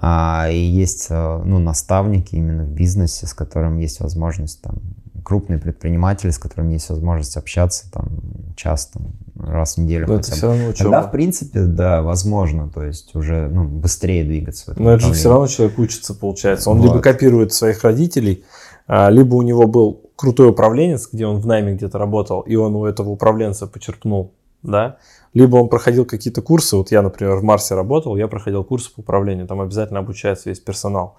а, 0.02 0.48
и 0.50 0.58
есть 0.58 1.08
э, 1.10 1.42
ну, 1.44 1.60
наставники 1.60 2.36
именно 2.36 2.64
в 2.64 2.70
бизнесе, 2.70 3.28
с 3.28 3.34
которым 3.34 3.78
есть 3.78 4.00
возможность, 4.00 4.62
там, 4.62 4.80
крупные 5.24 5.60
предприниматели, 5.60 6.32
с 6.32 6.38
которыми 6.38 6.74
есть 6.74 6.90
возможность 6.90 7.36
общаться 7.36 7.92
там 7.92 8.08
часто, 8.56 9.02
раз 9.36 9.76
в 9.76 9.80
неделю. 9.80 10.08
Но 10.08 10.16
это 10.16 10.32
все 10.32 10.48
равно 10.48 10.70
учеба. 10.70 10.92
Тогда, 10.92 11.02
в 11.02 11.12
принципе, 11.12 11.62
да, 11.62 12.02
возможно, 12.02 12.70
то 12.70 12.84
есть 12.84 13.14
уже 13.14 13.50
ну, 13.50 13.66
быстрее 13.66 14.24
двигаться. 14.24 14.74
Но 14.78 14.92
это 14.92 15.08
же 15.08 15.14
все 15.14 15.30
равно 15.30 15.48
человек 15.48 15.78
учится, 15.78 16.14
получается. 16.14 16.70
Он 16.70 16.80
вот. 16.80 16.86
либо 16.86 17.02
копирует 17.02 17.52
своих 17.52 17.84
родителей, 17.84 18.46
а, 18.88 19.10
либо 19.10 19.36
у 19.36 19.42
него 19.42 19.68
был 19.68 20.10
крутой 20.16 20.50
управленец, 20.50 21.10
где 21.12 21.26
он 21.26 21.40
в 21.40 21.46
найме 21.46 21.76
где-то 21.76 21.98
работал, 21.98 22.42
и 22.42 22.56
он 22.56 22.76
у 22.76 22.86
этого 22.86 23.10
управленца 23.10 23.68
почерпнул, 23.68 24.34
да, 24.64 24.98
либо 25.34 25.58
он 25.58 25.70
проходил 25.70 26.06
какие-то 26.06 26.42
курсы, 26.42 26.76
вот 26.76 26.92
я, 26.92 27.02
например, 27.02 27.36
в 27.36 27.44
Марсе 27.44 27.76
работал, 27.76 28.16
я 28.16 28.28
проходил 28.28 28.64
курсы 28.64 28.94
по 28.94 29.02
управлению, 29.02 29.48
там 29.48 29.62
обязательно 29.62 30.00
обучается 30.00 30.50
весь 30.50 30.60
персонал. 30.60 31.18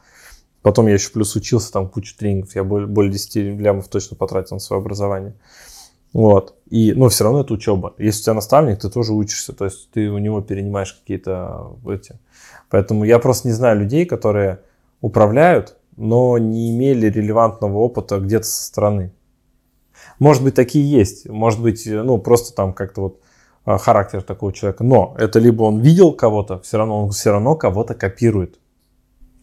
Потом 0.62 0.88
я 0.88 0.94
еще 0.94 1.11
плюс 1.11 1.35
учился, 1.37 1.73
там 1.73 1.88
кучу 1.88 2.16
тренингов, 2.16 2.55
я 2.55 2.64
более, 2.64 2.87
более 2.87 3.12
10 3.12 3.61
лямов 3.61 3.88
точно 3.88 4.16
потратил 4.16 4.57
на 4.57 4.61
свое 4.61 4.81
образование. 4.81 5.35
Вот. 6.12 6.55
И, 6.68 6.92
но 6.92 7.09
все 7.09 7.25
равно 7.25 7.40
это 7.40 7.55
учеба. 7.55 7.94
Если 7.99 8.20
у 8.20 8.25
тебя 8.25 8.35
наставник, 8.35 8.81
ты 8.81 8.90
тоже 8.90 9.12
учишься, 9.12 9.53
то 9.53 9.64
есть 9.64 9.90
ты 9.92 10.11
у 10.11 10.18
него 10.18 10.40
перенимаешь 10.40 10.92
какие-то 10.92 11.77
эти. 11.87 12.18
Поэтому 12.68 13.05
я 13.05 13.18
просто 13.18 13.49
не 13.49 13.55
знаю 13.55 13.81
людей, 13.81 14.05
которые 14.07 14.61
управляют, 15.01 15.77
но 15.96 16.37
не 16.38 16.70
имели 16.70 17.07
релевантного 17.07 17.79
опыта 17.79 18.18
где-то 18.18 18.44
со 18.44 18.64
стороны. 18.64 19.12
Может 20.18 20.42
быть, 20.42 20.55
такие 20.55 20.88
есть. 20.90 21.29
Может 21.29 21.61
быть, 21.62 21.85
ну, 21.87 22.18
просто 22.18 22.55
там 22.55 22.75
как-то 22.75 23.01
вот 23.03 23.20
характер 23.64 24.23
такого 24.23 24.53
человека. 24.53 24.85
Но 24.85 25.14
это 25.18 25.38
либо 25.38 25.62
он 25.62 25.81
видел 25.81 26.12
кого-то, 26.12 26.61
все 26.61 26.79
равно 26.79 27.05
он 27.05 27.11
все 27.11 27.31
равно 27.31 27.57
кого-то 27.57 27.94
копирует. 27.94 28.59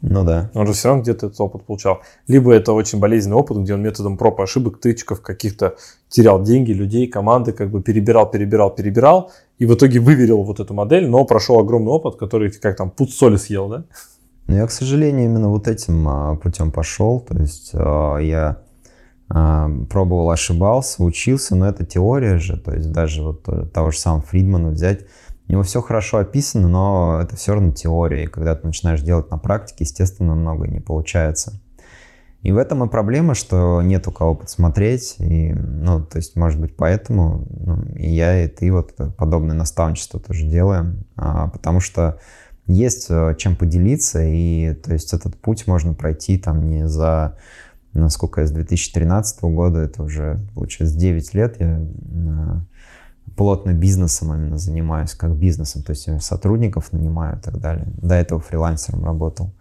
Ну 0.01 0.23
да. 0.23 0.51
Он 0.53 0.67
же 0.67 0.73
все 0.73 0.89
равно 0.89 1.01
где-то 1.01 1.27
этот 1.27 1.39
опыт 1.41 1.63
получал. 1.63 2.01
Либо 2.27 2.53
это 2.53 2.71
очень 2.73 2.99
болезненный 2.99 3.37
опыт, 3.37 3.57
где 3.57 3.73
он 3.73 3.81
методом 3.81 4.17
проб 4.17 4.39
и 4.39 4.43
ошибок, 4.43 4.79
тычков 4.79 5.21
каких-то 5.21 5.75
терял 6.07 6.41
деньги, 6.43 6.71
людей, 6.71 7.07
команды, 7.07 7.51
как 7.51 7.71
бы 7.71 7.81
перебирал, 7.81 8.29
перебирал, 8.29 8.69
перебирал, 8.69 9.31
и 9.57 9.65
в 9.65 9.73
итоге 9.73 9.99
выверил 9.99 10.43
вот 10.43 10.59
эту 10.59 10.73
модель, 10.75 11.07
но 11.07 11.25
прошел 11.25 11.59
огромный 11.59 11.91
опыт, 11.91 12.15
который 12.15 12.51
как 12.51 12.77
там 12.77 12.91
пуд 12.91 13.09
соли 13.11 13.37
съел, 13.37 13.69
да? 13.69 13.83
Ну, 14.47 14.55
я, 14.55 14.67
к 14.67 14.71
сожалению, 14.71 15.25
именно 15.25 15.49
вот 15.49 15.67
этим 15.67 16.07
а, 16.07 16.35
путем 16.35 16.71
пошел. 16.71 17.19
То 17.19 17.37
есть 17.37 17.71
а, 17.73 18.17
я 18.17 18.59
пробовал, 19.27 20.31
ошибался, 20.31 21.03
учился, 21.03 21.55
но 21.55 21.67
это 21.67 21.85
теория 21.85 22.37
же, 22.37 22.57
то 22.57 22.73
есть 22.73 22.91
даже 22.91 23.23
вот 23.23 23.71
того 23.73 23.91
же 23.91 23.99
самого 23.99 24.21
Фридмана 24.21 24.69
взять, 24.69 25.01
у 25.47 25.51
него 25.51 25.63
все 25.63 25.81
хорошо 25.81 26.17
описано, 26.17 26.67
но 26.67 27.19
это 27.21 27.35
все 27.35 27.53
равно 27.53 27.71
теория, 27.71 28.23
и 28.23 28.27
когда 28.27 28.55
ты 28.55 28.67
начинаешь 28.67 29.01
делать 29.01 29.29
на 29.31 29.37
практике, 29.37 29.83
естественно, 29.85 30.35
много 30.35 30.67
не 30.67 30.79
получается. 30.79 31.61
И 32.41 32.51
в 32.51 32.57
этом 32.57 32.83
и 32.83 32.89
проблема, 32.89 33.33
что 33.33 33.81
нет 33.81 34.07
у 34.07 34.11
кого 34.11 34.35
подсмотреть, 34.35 35.15
и, 35.19 35.53
ну, 35.53 36.01
то 36.01 36.17
есть, 36.17 36.35
может 36.35 36.61
быть, 36.61 36.75
поэтому 36.75 37.47
ну, 37.49 37.81
и 37.95 38.09
я, 38.09 38.45
и 38.45 38.47
ты 38.47 38.71
вот 38.71 38.93
подобное 39.17 39.55
наставничество 39.55 40.19
тоже 40.19 40.45
делаем, 40.45 41.05
а, 41.15 41.47
потому 41.47 41.79
что 41.79 42.19
есть 42.67 43.07
э, 43.09 43.35
чем 43.37 43.55
поделиться, 43.55 44.21
и, 44.23 44.73
то 44.73 44.93
есть, 44.93 45.13
этот 45.13 45.35
путь 45.37 45.67
можно 45.67 45.93
пройти 45.93 46.37
там 46.37 46.69
не 46.69 46.87
за 46.87 47.37
насколько 47.99 48.41
я 48.41 48.47
с 48.47 48.51
2013 48.51 49.41
года, 49.43 49.79
это 49.79 50.03
уже, 50.03 50.39
получается, 50.53 50.97
9 50.97 51.33
лет 51.33 51.59
я 51.59 51.79
э, 51.79 52.59
плотно 53.35 53.73
бизнесом 53.73 54.33
именно 54.33 54.57
занимаюсь, 54.57 55.13
как 55.13 55.35
бизнесом, 55.35 55.83
то 55.83 55.91
есть 55.91 56.07
я 56.07 56.19
сотрудников 56.19 56.91
нанимаю 56.91 57.37
и 57.37 57.41
так 57.41 57.59
далее. 57.59 57.87
До 57.97 58.15
этого 58.15 58.41
фрилансером 58.41 59.05
работал. 59.05 59.51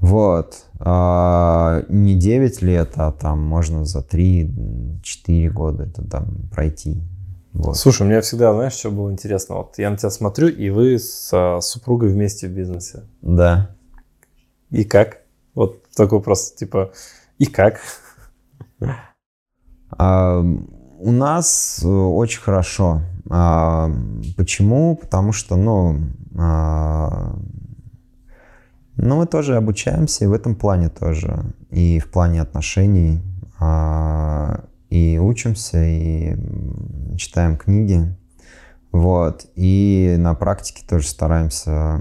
Вот. 0.00 0.64
А, 0.78 1.82
не 1.88 2.14
9 2.14 2.62
лет, 2.62 2.92
а 2.96 3.12
там 3.12 3.42
можно 3.42 3.84
за 3.84 4.00
3-4 4.00 5.48
года 5.50 5.84
это 5.84 6.08
там 6.08 6.28
пройти. 6.52 7.02
Вот. 7.52 7.76
Слушай, 7.76 8.06
мне 8.06 8.20
всегда, 8.20 8.52
знаешь, 8.52 8.74
что 8.74 8.90
было 8.90 9.10
интересно? 9.10 9.56
Вот 9.56 9.78
я 9.78 9.90
на 9.90 9.96
тебя 9.96 10.10
смотрю, 10.10 10.48
и 10.48 10.70
вы 10.70 10.98
с, 10.98 11.30
с 11.32 11.60
супругой 11.62 12.10
вместе 12.10 12.46
в 12.46 12.52
бизнесе. 12.52 13.02
Да. 13.22 13.70
И 14.70 14.84
как? 14.84 15.22
Вот 15.54 15.82
такой 15.96 16.18
вопрос, 16.18 16.52
типа, 16.52 16.92
и 17.38 17.46
как? 17.46 17.80
А, 19.90 20.40
у 20.40 21.12
нас 21.12 21.80
э, 21.84 21.88
очень 21.88 22.40
хорошо. 22.40 23.02
А, 23.30 23.90
почему? 24.36 24.96
Потому 24.96 25.32
что, 25.32 25.56
ну, 25.56 26.00
а, 26.36 27.36
ну, 28.96 29.16
мы 29.16 29.26
тоже 29.26 29.56
обучаемся 29.56 30.24
и 30.24 30.26
в 30.26 30.32
этом 30.32 30.56
плане 30.56 30.88
тоже. 30.88 31.54
И 31.70 32.00
в 32.00 32.10
плане 32.10 32.42
отношений. 32.42 33.22
И 34.90 35.18
учимся, 35.18 35.84
и 35.84 36.36
читаем 37.16 37.56
книги. 37.56 38.16
Вот. 38.92 39.46
И 39.56 40.14
на 40.18 40.34
практике 40.34 40.84
тоже 40.88 41.08
стараемся, 41.08 42.00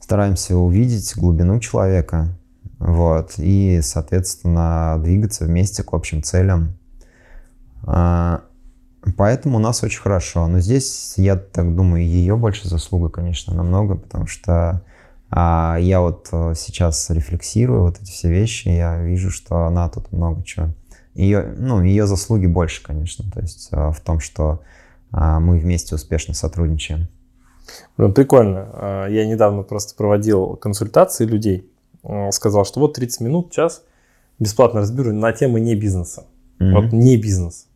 стараемся 0.00 0.56
увидеть 0.56 1.14
глубину 1.16 1.60
человека 1.60 2.36
вот, 2.78 3.34
и, 3.38 3.80
соответственно, 3.82 5.00
двигаться 5.02 5.44
вместе 5.44 5.82
к 5.82 5.92
общим 5.92 6.22
целям. 6.22 6.78
А, 7.84 8.42
поэтому 9.16 9.56
у 9.56 9.60
нас 9.60 9.82
очень 9.82 10.00
хорошо. 10.00 10.46
Но 10.46 10.60
здесь, 10.60 11.14
я 11.16 11.36
так 11.36 11.74
думаю, 11.74 12.04
ее 12.04 12.36
больше 12.36 12.68
заслуга, 12.68 13.08
конечно, 13.08 13.54
намного, 13.54 13.96
потому 13.96 14.26
что 14.26 14.82
а, 15.30 15.76
я 15.80 16.00
вот 16.00 16.28
э, 16.32 16.54
сейчас 16.56 17.10
рефлексирую 17.10 17.82
вот 17.82 18.00
эти 18.00 18.10
все 18.10 18.30
вещи, 18.30 18.68
я 18.68 18.98
вижу, 18.98 19.30
что 19.30 19.66
она 19.66 19.88
тут 19.88 20.10
много 20.12 20.42
чего. 20.42 20.68
Ее, 21.14 21.54
ну, 21.58 21.82
ее 21.82 22.06
заслуги 22.06 22.46
больше, 22.46 22.82
конечно, 22.82 23.30
то 23.30 23.40
есть 23.40 23.68
э, 23.72 23.90
в 23.90 24.00
том, 24.00 24.20
что 24.20 24.62
а, 25.10 25.40
мы 25.40 25.58
вместе 25.58 25.94
успешно 25.94 26.34
сотрудничаем. 26.34 27.08
Ну, 27.96 28.12
прикольно. 28.12 28.68
А, 28.72 29.06
я 29.08 29.26
недавно 29.26 29.62
просто 29.62 29.96
проводил 29.96 30.56
консультации 30.56 31.24
людей. 31.24 31.70
Сказал, 32.30 32.64
что 32.64 32.80
вот 32.80 32.94
30 32.94 33.20
минут, 33.20 33.52
час 33.52 33.84
бесплатно 34.38 34.80
разберу 34.80 35.12
на 35.12 35.32
темы 35.32 35.60
не 35.60 35.74
бизнеса. 35.74 36.26
Mm-hmm. 36.58 36.72
Вот 36.72 36.92
не 36.92 37.16
бизнес. 37.16 37.66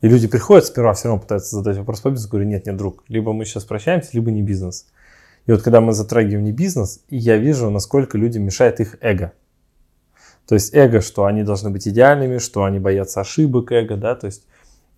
И 0.00 0.08
люди 0.08 0.28
приходят 0.28 0.66
сперва, 0.66 0.92
все 0.92 1.08
равно 1.08 1.22
пытаются 1.22 1.56
задать 1.56 1.76
вопрос 1.76 2.00
по 2.00 2.10
бизнесу. 2.10 2.30
Говорю, 2.30 2.48
нет, 2.48 2.66
нет, 2.66 2.76
друг, 2.76 3.02
либо 3.08 3.32
мы 3.32 3.44
сейчас 3.44 3.64
прощаемся, 3.64 4.10
либо 4.12 4.30
не 4.30 4.42
бизнес. 4.42 4.86
И 5.46 5.52
вот 5.52 5.62
когда 5.62 5.80
мы 5.80 5.92
затрагиваем 5.92 6.44
не 6.44 6.52
бизнес, 6.52 7.02
я 7.08 7.36
вижу, 7.36 7.70
насколько 7.70 8.18
людям 8.18 8.44
мешает 8.44 8.80
их 8.80 8.96
эго. 9.00 9.32
То 10.46 10.54
есть 10.54 10.74
эго, 10.74 11.00
что 11.00 11.24
они 11.24 11.42
должны 11.42 11.70
быть 11.70 11.86
идеальными, 11.88 12.38
что 12.38 12.64
они 12.64 12.78
боятся 12.78 13.20
ошибок 13.20 13.72
эго, 13.72 13.96
да, 13.96 14.14
то 14.14 14.26
есть 14.26 14.44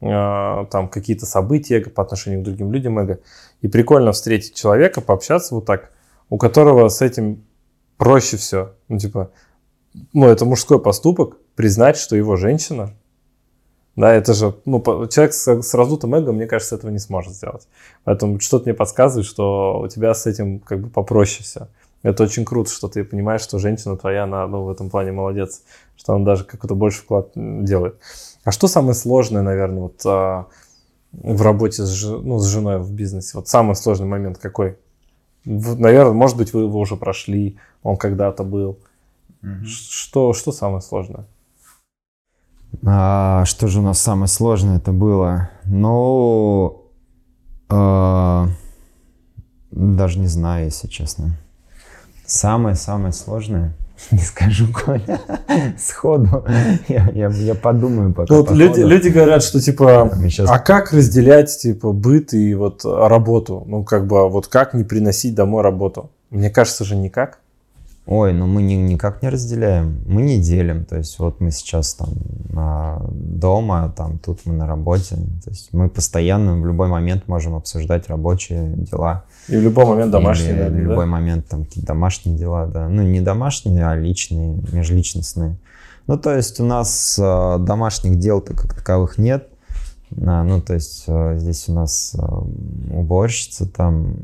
э, 0.00 0.66
там 0.70 0.88
какие-то 0.88 1.26
события 1.26 1.78
эго 1.78 1.90
по 1.90 2.02
отношению 2.02 2.40
к 2.40 2.44
другим 2.44 2.72
людям 2.72 2.98
эго. 2.98 3.20
И 3.62 3.68
прикольно 3.68 4.12
встретить 4.12 4.54
человека, 4.54 5.00
пообщаться 5.00 5.54
вот 5.54 5.64
так, 5.64 5.92
у 6.28 6.36
которого 6.36 6.88
с 6.88 7.00
этим 7.00 7.44
проще 8.00 8.38
все. 8.38 8.72
Ну, 8.88 8.98
типа, 8.98 9.30
ну, 10.14 10.26
это 10.26 10.46
мужской 10.46 10.80
поступок, 10.80 11.36
признать, 11.54 11.98
что 11.98 12.16
его 12.16 12.36
женщина, 12.36 12.94
да, 13.94 14.14
это 14.14 14.32
же, 14.32 14.54
ну, 14.64 14.80
человек 15.08 15.34
с, 15.34 15.62
с 15.62 15.74
раздутым 15.74 16.14
эго, 16.14 16.32
мне 16.32 16.46
кажется, 16.46 16.76
этого 16.76 16.90
не 16.90 16.98
сможет 16.98 17.34
сделать. 17.34 17.68
Поэтому 18.04 18.40
что-то 18.40 18.64
мне 18.64 18.74
подсказывает, 18.74 19.26
что 19.26 19.80
у 19.80 19.88
тебя 19.88 20.14
с 20.14 20.26
этим 20.26 20.60
как 20.60 20.80
бы 20.80 20.88
попроще 20.88 21.42
все. 21.42 21.68
Это 22.02 22.22
очень 22.22 22.46
круто, 22.46 22.70
что 22.70 22.88
ты 22.88 23.04
понимаешь, 23.04 23.42
что 23.42 23.58
женщина 23.58 23.98
твоя, 23.98 24.24
она 24.24 24.46
ну, 24.46 24.64
в 24.64 24.70
этом 24.70 24.88
плане 24.88 25.12
молодец, 25.12 25.60
что 25.94 26.14
она 26.14 26.24
даже 26.24 26.44
какой-то 26.44 26.74
больше 26.74 27.02
вклад 27.02 27.32
делает. 27.34 27.96
А 28.44 28.50
что 28.50 28.66
самое 28.66 28.94
сложное, 28.94 29.42
наверное, 29.42 29.82
вот 29.82 30.00
а, 30.06 30.46
в 31.12 31.42
работе 31.42 31.84
с, 31.84 32.02
ну, 32.02 32.38
с 32.38 32.46
женой 32.46 32.78
в 32.78 32.94
бизнесе? 32.94 33.32
Вот 33.34 33.48
самый 33.48 33.76
сложный 33.76 34.06
момент 34.06 34.38
какой? 34.38 34.78
Наверное, 35.44 36.12
может 36.12 36.36
быть, 36.36 36.52
вы 36.52 36.62
его 36.62 36.78
уже 36.78 36.96
прошли, 36.96 37.58
он 37.82 37.96
когда-то 37.96 38.44
был. 38.44 38.78
Mm-hmm. 39.42 39.64
Что, 39.64 40.32
что 40.32 40.52
самое 40.52 40.82
сложное? 40.82 41.26
А, 42.86 43.44
что 43.46 43.68
же 43.68 43.80
у 43.80 43.82
нас 43.82 44.00
самое 44.00 44.28
сложное 44.28 44.76
это 44.76 44.92
было? 44.92 45.50
Ну, 45.64 46.84
а, 47.68 48.48
даже 49.70 50.18
не 50.18 50.26
знаю, 50.26 50.66
если 50.66 50.88
честно. 50.88 51.36
Самое-самое 52.26 53.12
сложное? 53.12 53.74
Не 54.10 54.18
скажу, 54.18 54.66
Коля, 54.72 55.20
сходу. 55.78 56.44
Я, 56.88 57.10
я, 57.14 57.28
я 57.28 57.54
подумаю 57.54 58.12
пока. 58.12 58.34
Ну, 58.34 58.46
люди, 58.54 58.80
люди 58.80 59.08
говорят, 59.08 59.42
что 59.42 59.60
типа, 59.60 60.10
сейчас... 60.22 60.50
а 60.50 60.58
как 60.58 60.92
разделять 60.92 61.56
типа 61.56 61.92
быт 61.92 62.32
и 62.32 62.54
вот 62.54 62.84
работу? 62.84 63.64
Ну, 63.66 63.84
как 63.84 64.06
бы, 64.06 64.28
вот 64.28 64.48
как 64.48 64.74
не 64.74 64.84
приносить 64.84 65.34
домой 65.34 65.62
работу? 65.62 66.10
Мне 66.30 66.50
кажется 66.50 66.84
же 66.84 66.96
никак. 66.96 67.38
Ой, 68.06 68.32
ну 68.32 68.46
мы 68.46 68.62
ни, 68.62 68.74
никак 68.74 69.22
не 69.22 69.28
разделяем, 69.28 70.02
мы 70.06 70.22
не 70.22 70.40
делим. 70.40 70.84
То 70.84 70.96
есть 70.96 71.18
вот 71.18 71.40
мы 71.40 71.52
сейчас 71.52 71.94
там 71.94 72.08
а, 72.56 73.06
дома, 73.12 73.92
там 73.96 74.18
тут 74.18 74.40
мы 74.46 74.54
на 74.54 74.66
работе. 74.66 75.16
То 75.44 75.50
есть 75.50 75.72
мы 75.72 75.88
постоянно 75.88 76.60
в 76.60 76.66
любой 76.66 76.88
момент 76.88 77.28
можем 77.28 77.54
обсуждать 77.54 78.08
рабочие 78.08 78.74
дела. 78.74 79.24
И 79.48 79.56
в 79.56 79.62
любой 79.62 79.84
момент 79.84 80.10
домашние, 80.10 80.54
Или, 80.54 80.58
да? 80.58 80.68
В 80.68 80.76
любой 80.76 81.04
да? 81.04 81.10
момент 81.10 81.46
там 81.46 81.64
какие-то 81.64 81.88
домашние 81.88 82.36
дела, 82.36 82.66
да. 82.66 82.88
Ну 82.88 83.02
не 83.02 83.20
домашние, 83.20 83.86
а 83.86 83.94
личные, 83.94 84.58
межличностные. 84.72 85.56
Ну 86.06 86.18
то 86.18 86.34
есть 86.34 86.58
у 86.58 86.64
нас 86.64 87.18
а, 87.22 87.58
домашних 87.58 88.18
дел-то 88.18 88.54
как 88.54 88.74
таковых 88.74 89.18
нет. 89.18 89.46
А, 90.26 90.42
ну 90.42 90.60
то 90.60 90.74
есть 90.74 91.04
а, 91.06 91.36
здесь 91.36 91.68
у 91.68 91.74
нас 91.74 92.16
а, 92.18 92.42
уборщица 92.92 93.66
там 93.66 94.16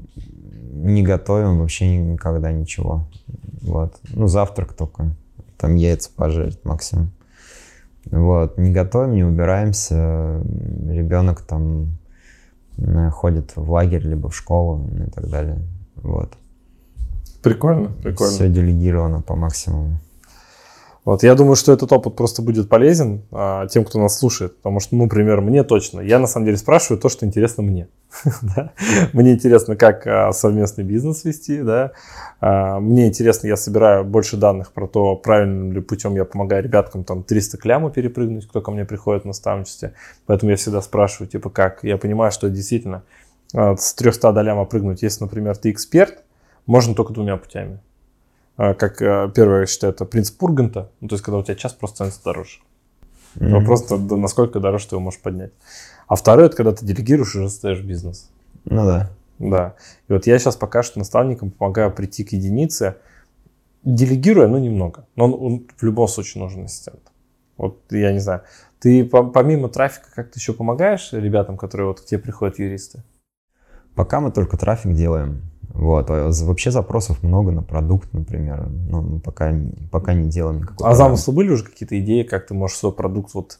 не 0.77 1.03
готовим 1.03 1.59
вообще 1.59 1.97
никогда 1.97 2.53
ничего. 2.53 3.07
Вот. 3.63 3.99
Ну, 4.11 4.29
завтрак 4.29 4.73
только. 4.73 5.11
Там 5.57 5.75
яйца 5.77 6.11
пожарить 6.15 6.65
максимум. 6.65 7.11
Вот. 8.07 8.59
Не 8.59 8.71
готовим, 8.71 9.15
не 9.15 9.25
убираемся. 9.25 10.43
Ребенок 10.89 11.41
там 11.41 11.99
э, 12.79 13.11
ходит 13.11 13.57
в 13.57 13.71
лагерь, 13.71 14.07
либо 14.07 14.29
в 14.29 14.37
школу 14.37 14.89
и 15.07 15.11
так 15.11 15.29
далее. 15.29 15.59
Вот. 15.97 16.33
Прикольно, 17.43 17.89
прикольно. 18.03 18.33
Все 18.33 18.49
делегировано 18.49 19.21
по 19.21 19.35
максимуму. 19.35 19.99
Вот, 21.07 21.23
я 21.23 21.37
думаю, 21.37 21.55
что 21.55 21.73
этот 21.73 21.93
опыт 21.93 22.17
просто 22.17 22.43
будет 22.43 22.69
полезен 22.69 23.23
а, 23.31 23.69
тем, 23.69 23.85
кто 23.85 24.01
нас 24.01 24.19
слушает, 24.19 24.57
потому 24.57 24.81
что, 24.81 24.97
ну, 24.97 25.05
например, 25.05 25.41
мне 25.41 25.63
точно, 25.63 26.01
я 26.01 26.19
на 26.19 26.27
самом 26.27 26.47
деле 26.47 26.57
спрашиваю 26.59 27.01
то, 27.01 27.09
что 27.09 27.25
интересно 27.25 27.63
мне. 27.63 27.87
Мне 29.13 29.35
интересно, 29.35 29.77
как 29.77 30.05
а, 30.07 30.33
совместный 30.33 30.83
бизнес 30.83 31.25
вести, 31.25 31.63
да. 31.63 31.93
А, 32.41 32.81
мне 32.81 33.07
интересно, 33.07 33.47
я 33.47 33.57
собираю 33.57 34.05
больше 34.05 34.37
данных 34.37 34.73
про 34.73 34.89
то, 34.89 35.15
правильным 35.15 35.73
ли 35.73 35.81
путем 35.81 36.17
я 36.17 36.25
помогаю 36.25 36.65
ребяткам 36.65 37.05
там 37.05 37.23
300 37.23 37.57
кляму 37.59 37.91
перепрыгнуть, 37.91 38.49
кто 38.49 38.61
ко 38.61 38.73
мне 38.73 38.85
приходит 38.85 39.25
на 39.25 39.29
наставничестве. 39.29 39.93
Поэтому 40.27 40.51
я 40.51 40.57
всегда 40.57 40.83
спрашиваю, 40.83 41.29
типа, 41.29 41.51
как. 41.51 41.85
Я 41.85 41.99
понимаю, 41.99 42.33
что 42.33 42.51
действительно 42.51 43.05
а, 43.55 43.77
с 43.77 43.95
300 43.95 44.33
до 44.33 44.43
ляма 44.43 44.65
прыгнуть, 44.65 45.03
если, 45.03 45.23
например, 45.23 45.57
ты 45.57 45.71
эксперт, 45.71 46.25
можно 46.67 46.95
только 46.95 47.13
двумя 47.13 47.37
путями. 47.37 47.79
А, 48.57 48.75
как 48.75 49.03
а, 49.03 49.29
первое, 49.29 49.61
я 49.61 49.67
считаю, 49.67 49.93
это 49.93 50.05
принцип 50.05 50.43
Урганта, 50.43 50.91
ну, 51.01 51.09
то 51.09 51.15
есть 51.15 51.25
когда 51.25 51.39
у 51.39 51.43
тебя 51.43 51.55
час 51.55 51.73
просто 51.73 51.97
становится 51.97 52.25
дороже. 52.25 52.61
Mm-hmm. 53.37 53.51
Вопрос, 53.51 53.87
да, 53.89 54.17
насколько 54.17 54.61
дороже 54.61 54.89
ты 54.89 54.95
его 54.95 55.03
можешь 55.03 55.21
поднять. 55.21 55.53
А 56.09 56.17
второе, 56.17 56.47
это 56.47 56.57
когда 56.57 56.73
ты 56.73 56.87
делегируешь 56.87 57.35
и 57.35 57.39
уже 57.39 57.51
ставишь 57.51 57.83
бизнес. 57.83 58.31
Ну 58.65 58.85
да. 58.87 59.11
Да. 59.39 59.75
И 60.09 60.13
вот 60.13 60.27
я 60.27 60.39
сейчас 60.39 60.57
пока 60.57 60.83
что 60.83 60.99
наставникам 60.99 61.51
помогаю 61.51 61.93
прийти 61.93 62.25
к 62.25 62.33
единице, 62.33 62.97
делегируя, 63.85 64.49
ну, 64.49 64.59
немного. 64.59 65.07
Но 65.17 65.27
он, 65.27 65.35
он 65.35 65.67
в 65.77 65.83
любом 65.83 66.09
случае 66.09 66.43
нужен 66.43 66.65
ассистент. 66.65 67.01
Вот 67.57 67.81
я 67.91 68.13
не 68.13 68.19
знаю. 68.19 68.43
Ты 68.81 69.05
помимо 69.05 69.69
трафика 69.69 70.09
как-то 70.15 70.39
еще 70.39 70.53
помогаешь 70.53 71.13
ребятам, 71.13 71.57
которые 71.57 71.89
вот 71.89 72.01
к 72.01 72.05
тебе 72.05 72.21
приходят 72.21 72.59
юристы? 72.59 73.03
Пока 73.95 74.21
мы 74.21 74.31
только 74.31 74.57
трафик 74.59 74.93
делаем. 74.93 75.43
Вот. 75.77 76.11
А 76.11 76.31
вообще 76.45 76.71
запросов 76.71 77.23
много 77.23 77.53
на 77.53 77.63
продукт, 77.63 78.13
например. 78.13 78.67
Ну, 78.69 79.21
пока, 79.21 79.55
пока 79.91 80.15
не 80.15 80.29
делаем 80.29 80.61
никакого. 80.61 80.91
А 80.91 80.95
замыслы 80.95 81.35
были 81.35 81.51
уже 81.51 81.65
какие-то 81.65 81.99
идеи, 82.01 82.23
как 82.23 82.47
ты 82.47 82.55
можешь 82.55 82.79
свой 82.79 82.93
продукт 82.93 83.35
вот 83.35 83.59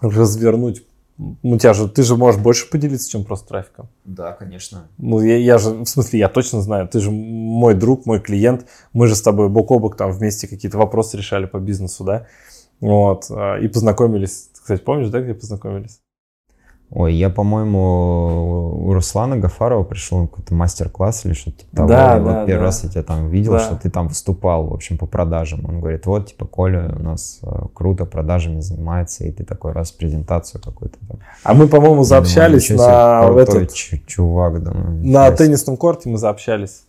развернуть? 0.00 0.86
Ну, 1.16 1.58
тебя 1.58 1.74
же, 1.74 1.88
ты 1.88 2.02
же 2.02 2.16
можешь 2.16 2.40
больше 2.40 2.68
поделиться, 2.68 3.10
чем 3.10 3.24
просто 3.24 3.48
трафиком. 3.48 3.88
Да, 4.04 4.32
конечно. 4.32 4.88
Ну, 4.98 5.20
я, 5.20 5.36
я 5.36 5.58
же, 5.58 5.70
в 5.70 5.86
смысле, 5.86 6.18
я 6.18 6.28
точно 6.28 6.60
знаю, 6.60 6.88
ты 6.88 7.00
же 7.00 7.10
мой 7.10 7.74
друг, 7.74 8.04
мой 8.04 8.20
клиент, 8.20 8.66
мы 8.92 9.06
же 9.06 9.14
с 9.14 9.22
тобой 9.22 9.48
бок 9.48 9.70
о 9.70 9.78
бок 9.78 9.96
там 9.96 10.10
вместе 10.10 10.48
какие-то 10.48 10.76
вопросы 10.76 11.16
решали 11.16 11.46
по 11.46 11.58
бизнесу, 11.58 12.02
да, 12.02 12.26
вот, 12.80 13.26
а, 13.30 13.58
и 13.58 13.68
познакомились, 13.68 14.50
кстати, 14.54 14.82
помнишь, 14.82 15.08
да, 15.10 15.20
где 15.20 15.34
познакомились? 15.34 16.00
Ой, 16.96 17.12
я, 17.12 17.28
по-моему, 17.28 18.86
у 18.86 18.92
Руслана 18.92 19.36
Гафарова 19.36 19.82
пришел 19.82 20.28
какой-то 20.28 20.54
мастер-класс 20.54 21.26
или 21.26 21.32
что-то 21.32 21.58
типа 21.58 21.76
того. 21.76 21.88
Да, 21.88 22.18
вот 22.18 22.24
да, 22.24 22.46
первый 22.46 22.60
да. 22.60 22.64
раз 22.66 22.84
я 22.84 22.88
тебя 22.88 23.02
там 23.02 23.28
видел, 23.28 23.52
да. 23.54 23.58
что 23.58 23.74
ты 23.74 23.90
там 23.90 24.06
выступал, 24.06 24.66
в 24.68 24.72
общем, 24.72 24.96
по 24.96 25.06
продажам. 25.06 25.64
Он 25.68 25.80
говорит, 25.80 26.06
вот, 26.06 26.28
типа, 26.28 26.46
Коля 26.46 26.94
у 26.96 27.02
нас 27.02 27.40
э, 27.42 27.48
круто 27.74 28.04
продажами 28.04 28.60
занимается, 28.60 29.24
и 29.24 29.32
ты 29.32 29.42
такой 29.42 29.72
раз 29.72 29.90
презентацию 29.90 30.62
какую-то 30.62 30.96
там. 31.08 31.18
А 31.42 31.52
мы, 31.54 31.66
по-моему, 31.66 32.04
заобщались 32.04 32.70
на 32.70 33.28
этот... 33.38 33.74
чувак, 33.74 34.62
да. 34.62 34.72
На 34.72 35.32
теннисном 35.32 35.76
корте 35.76 36.08
мы 36.08 36.16
заобщались. 36.16 36.84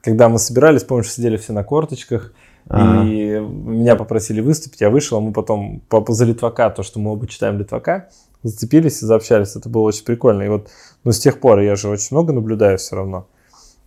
Когда 0.00 0.30
мы 0.30 0.38
собирались, 0.38 0.82
помнишь, 0.82 1.12
сидели 1.12 1.36
все 1.36 1.52
на 1.52 1.62
корточках, 1.62 2.32
а 2.68 3.04
И 3.04 3.38
меня 3.40 3.96
попросили 3.96 4.40
выступить, 4.40 4.80
я 4.80 4.88
вышел, 4.88 5.18
а 5.18 5.20
мы 5.20 5.32
потом 5.32 5.82
по, 5.88 6.04
за 6.08 6.24
Литвака, 6.24 6.70
то, 6.70 6.82
что 6.82 7.00
мы 7.00 7.12
оба 7.12 7.26
читаем 7.26 7.58
Литвака, 7.58 8.08
зацепились 8.42 9.02
и 9.02 9.06
заобщались. 9.06 9.56
Это 9.56 9.68
было 9.68 9.82
очень 9.82 10.04
прикольно. 10.04 10.42
И 10.42 10.48
вот, 10.48 10.70
ну, 11.04 11.12
с 11.12 11.18
тех 11.18 11.40
пор 11.40 11.60
я 11.60 11.76
же 11.76 11.88
очень 11.88 12.08
много 12.10 12.32
наблюдаю 12.32 12.78
все 12.78 12.96
равно. 12.96 13.26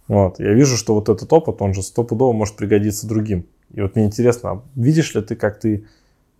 Вот, 0.08 0.40
я 0.40 0.54
вижу, 0.54 0.78
что 0.78 0.94
вот 0.94 1.10
этот 1.10 1.32
опыт, 1.34 1.62
он 1.62 1.74
же 1.74 1.82
стопудово 1.82 2.32
может 2.32 2.56
пригодиться 2.56 3.08
другим. 3.08 3.46
И 3.74 3.82
вот 3.82 3.96
мне 3.96 4.06
интересно, 4.06 4.52
а 4.52 4.62
видишь 4.76 5.16
ли 5.16 5.22
ты, 5.22 5.36
как 5.36 5.60
ты, 5.60 5.88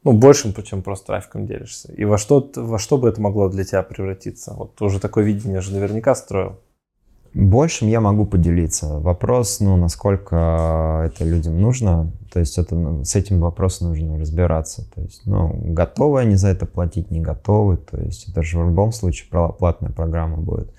ну, 0.04 0.14
большим, 0.14 0.54
чем 0.64 0.84
просто 0.84 1.08
трафиком 1.08 1.48
делишься? 1.48 1.92
И 1.94 2.06
во 2.06 2.18
что, 2.18 2.52
во 2.56 2.78
что 2.78 2.98
бы 2.98 3.10
это 3.10 3.20
могло 3.22 3.50
для 3.50 3.64
тебя 3.64 3.82
превратиться? 3.82 4.54
Вот 4.54 4.80
уже 4.82 5.00
такое 5.00 5.24
видение 5.24 5.62
же 5.62 5.74
наверняка 5.74 6.14
строил. 6.14 6.60
Большим 7.36 7.90
я 7.90 8.00
могу 8.00 8.26
поделиться. 8.26 8.98
Вопрос, 9.00 9.60
ну, 9.60 9.76
насколько 9.76 11.04
это 11.06 11.26
людям 11.26 11.60
нужно. 11.60 12.14
То 12.32 12.40
есть 12.40 12.58
это, 12.58 12.76
ну, 12.76 13.04
с 13.04 13.14
этим 13.14 13.42
вопросом 13.42 13.90
нужно 13.90 14.18
разбираться. 14.18 14.90
То 14.96 15.02
есть, 15.02 15.22
ну, 15.26 15.54
готовы 15.54 16.22
они 16.22 16.36
за 16.36 16.48
это 16.48 16.66
платить, 16.66 17.12
не 17.12 17.20
готовы. 17.20 17.76
То 17.76 17.98
есть 18.00 18.30
это 18.30 18.42
же 18.42 18.58
в 18.58 18.70
любом 18.70 18.94
случае 18.94 19.28
платная 19.30 19.92
программа 19.92 20.38
будет. 20.38 20.74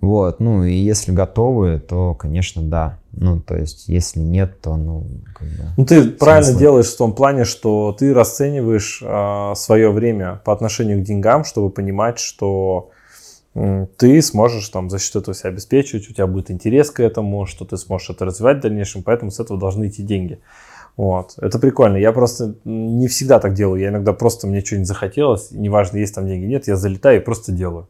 Вот, 0.00 0.40
ну 0.40 0.64
и 0.64 0.72
если 0.72 1.12
готовы, 1.12 1.78
то, 1.78 2.14
конечно, 2.14 2.62
да. 2.62 2.98
Ну, 3.12 3.40
то 3.40 3.54
есть, 3.54 3.88
если 3.88 4.20
нет, 4.20 4.62
то, 4.62 4.76
ну, 4.76 5.06
как 5.34 5.48
бы... 5.48 5.64
Ну, 5.76 5.84
ты 5.84 6.02
смысла... 6.02 6.16
правильно 6.18 6.58
делаешь 6.58 6.86
в 6.86 6.96
том 6.96 7.12
плане, 7.12 7.44
что 7.44 7.94
ты 7.98 8.14
расцениваешь 8.14 9.02
э, 9.02 9.52
свое 9.56 9.90
время 9.90 10.40
по 10.44 10.54
отношению 10.54 11.00
к 11.00 11.02
деньгам, 11.02 11.44
чтобы 11.44 11.68
понимать, 11.68 12.18
что 12.18 12.90
ты 13.96 14.20
сможешь 14.20 14.68
там 14.68 14.90
за 14.90 14.98
счет 14.98 15.16
этого 15.16 15.34
себя 15.34 15.50
обеспечивать, 15.50 16.10
у 16.10 16.12
тебя 16.12 16.26
будет 16.26 16.50
интерес 16.50 16.90
к 16.90 17.00
этому, 17.00 17.46
что 17.46 17.64
ты 17.64 17.76
сможешь 17.76 18.10
это 18.10 18.26
развивать 18.26 18.58
в 18.58 18.60
дальнейшем, 18.60 19.02
поэтому 19.02 19.30
с 19.30 19.40
этого 19.40 19.58
должны 19.58 19.88
идти 19.88 20.02
деньги. 20.02 20.40
Вот. 20.96 21.34
Это 21.38 21.58
прикольно. 21.58 21.96
Я 21.96 22.12
просто 22.12 22.54
не 22.64 23.08
всегда 23.08 23.38
так 23.38 23.54
делаю. 23.54 23.80
Я 23.80 23.88
иногда 23.88 24.12
просто 24.12 24.46
мне 24.46 24.62
что-нибудь 24.62 24.88
захотелось, 24.88 25.50
неважно, 25.50 25.98
есть 25.98 26.14
там 26.14 26.26
деньги, 26.26 26.46
нет, 26.46 26.66
я 26.66 26.76
залетаю 26.76 27.20
и 27.20 27.24
просто 27.24 27.52
делаю. 27.52 27.88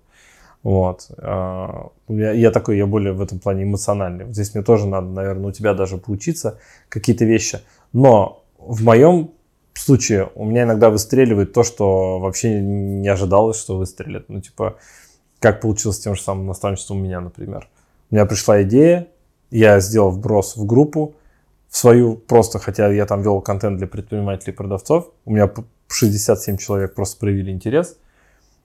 Вот. 0.63 1.09
А, 1.19 1.89
я, 2.09 2.33
я 2.33 2.51
такой, 2.51 2.77
я 2.77 2.87
более 2.87 3.13
в 3.13 3.21
этом 3.21 3.39
плане 3.39 3.65
эмоциональный. 3.65 4.33
Здесь 4.33 4.55
мне 4.55 4.63
тоже 4.63 4.87
надо, 4.87 5.09
наверное, 5.09 5.49
у 5.49 5.53
тебя 5.53 5.75
даже 5.75 5.99
поучиться 5.99 6.59
какие-то 6.89 7.25
вещи. 7.25 7.61
Но 7.93 8.45
в 8.59 8.85
моем 8.85 9.31
случае 9.75 10.31
у 10.35 10.45
меня 10.45 10.63
иногда 10.63 10.91
выстреливает 10.91 11.53
то, 11.53 11.63
что 11.63 12.19
вообще 12.19 12.61
не 12.61 13.09
ожидалось, 13.09 13.61
что 13.61 13.77
выстрелит. 13.77 14.29
Ну, 14.29 14.41
типа, 14.41 14.77
как 15.41 15.61
получилось 15.61 15.97
с 15.97 16.01
тем 16.01 16.15
же 16.15 16.23
самым 16.23 16.47
наставничеством 16.47 16.99
у 16.99 17.01
меня, 17.03 17.21
например. 17.21 17.69
У 18.11 18.15
меня 18.15 18.27
пришла 18.27 18.63
идея, 18.63 19.09
я 19.51 19.81
сделал 19.81 20.11
вброс 20.11 20.57
в 20.57 20.65
группу, 20.65 21.15
в 21.69 21.77
свою 21.77 22.17
просто, 22.17 22.59
хотя 22.59 22.89
я 22.93 23.07
там 23.07 23.23
вел 23.23 23.41
контент 23.41 23.79
для 23.79 23.87
предпринимателей 23.87 24.53
и 24.53 24.57
продавцов, 24.57 25.11
у 25.25 25.33
меня 25.33 25.51
67 25.89 26.57
человек 26.57 26.95
просто 26.95 27.19
проявили 27.19 27.51
интерес, 27.51 27.99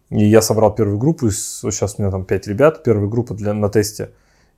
и 0.10 0.26
я 0.26 0.42
собрал 0.42 0.74
первую 0.76 0.98
группу, 0.98 1.30
сейчас 1.32 1.96
у 1.98 2.02
меня 2.02 2.12
там 2.12 2.26
5 2.26 2.48
ребят, 2.48 2.84
первая 2.84 3.08
группа 3.08 3.34
для, 3.34 3.54
на 3.54 3.70
тесте, 3.70 4.12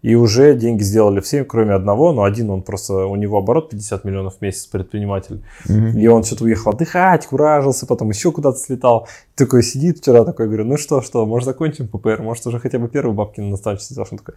и 0.03 0.15
уже 0.15 0.53
деньги 0.53 0.83
сделали 0.83 1.21
все, 1.21 1.45
кроме 1.45 1.73
одного, 1.73 2.11
но 2.11 2.23
один, 2.23 2.49
он 2.49 2.61
просто, 2.61 3.05
у 3.05 3.15
него 3.15 3.37
оборот 3.37 3.69
50 3.69 4.03
миллионов 4.03 4.35
в 4.37 4.41
месяц, 4.41 4.65
предприниматель. 4.65 5.41
Mm-hmm. 5.65 5.97
И 5.97 6.07
он 6.07 6.25
что-то 6.25 6.43
уехал 6.43 6.73
отдыхать, 6.73 7.25
куражился, 7.25 7.85
потом 7.85 8.09
еще 8.09 8.33
куда-то 8.33 8.57
слетал. 8.57 9.07
Такой 9.35 9.63
сидит 9.63 9.99
вчера, 9.99 10.25
такой, 10.25 10.47
говорю, 10.47 10.65
ну 10.65 10.75
что, 10.75 11.01
что, 11.01 11.25
может 11.25 11.45
закончим 11.45 11.87
ППР, 11.87 12.21
может 12.21 12.45
уже 12.45 12.59
хотя 12.59 12.79
бы 12.79 12.89
первые 12.89 13.15
бабки 13.15 13.39
на 13.39 13.47
наставничестве 13.47 13.93
сделаешь? 13.93 14.11
Он 14.11 14.17
такой, 14.17 14.35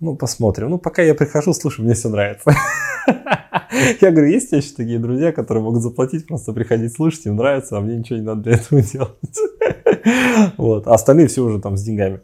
ну 0.00 0.16
посмотрим. 0.16 0.70
Ну 0.70 0.78
пока 0.78 1.02
я 1.02 1.14
прихожу, 1.14 1.52
слушай, 1.52 1.84
мне 1.84 1.92
все 1.92 2.08
нравится. 2.08 2.50
Я 4.00 4.10
говорю, 4.10 4.28
есть 4.28 4.52
еще 4.52 4.74
такие 4.74 4.98
друзья, 4.98 5.32
которые 5.32 5.64
могут 5.64 5.82
заплатить, 5.82 6.26
просто 6.26 6.52
приходить 6.52 6.94
слушать, 6.94 7.26
им 7.26 7.36
нравится, 7.36 7.76
а 7.76 7.80
мне 7.80 7.96
ничего 7.96 8.18
не 8.18 8.24
надо 8.24 8.42
для 8.42 8.52
этого 8.54 8.80
делать. 8.80 9.18
Вот, 10.56 10.88
а 10.88 10.94
остальные 10.94 11.28
все 11.28 11.42
уже 11.42 11.60
там 11.60 11.76
с 11.76 11.82
деньгами. 11.82 12.20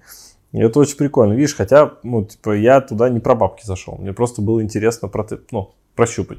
И 0.53 0.59
это 0.59 0.79
очень 0.79 0.97
прикольно. 0.97 1.35
Видишь, 1.35 1.55
хотя, 1.55 1.93
ну, 2.03 2.25
типа, 2.25 2.57
я 2.57 2.81
туда 2.81 3.09
не 3.11 3.21
про 3.21 3.35
бабки 3.35 3.67
зашел. 3.67 3.97
Мне 3.99 4.13
просто 4.13 4.41
было 4.41 4.63
интересно 4.63 5.09
про, 5.09 5.27
ну, 5.51 5.75
прощупать. 5.95 6.39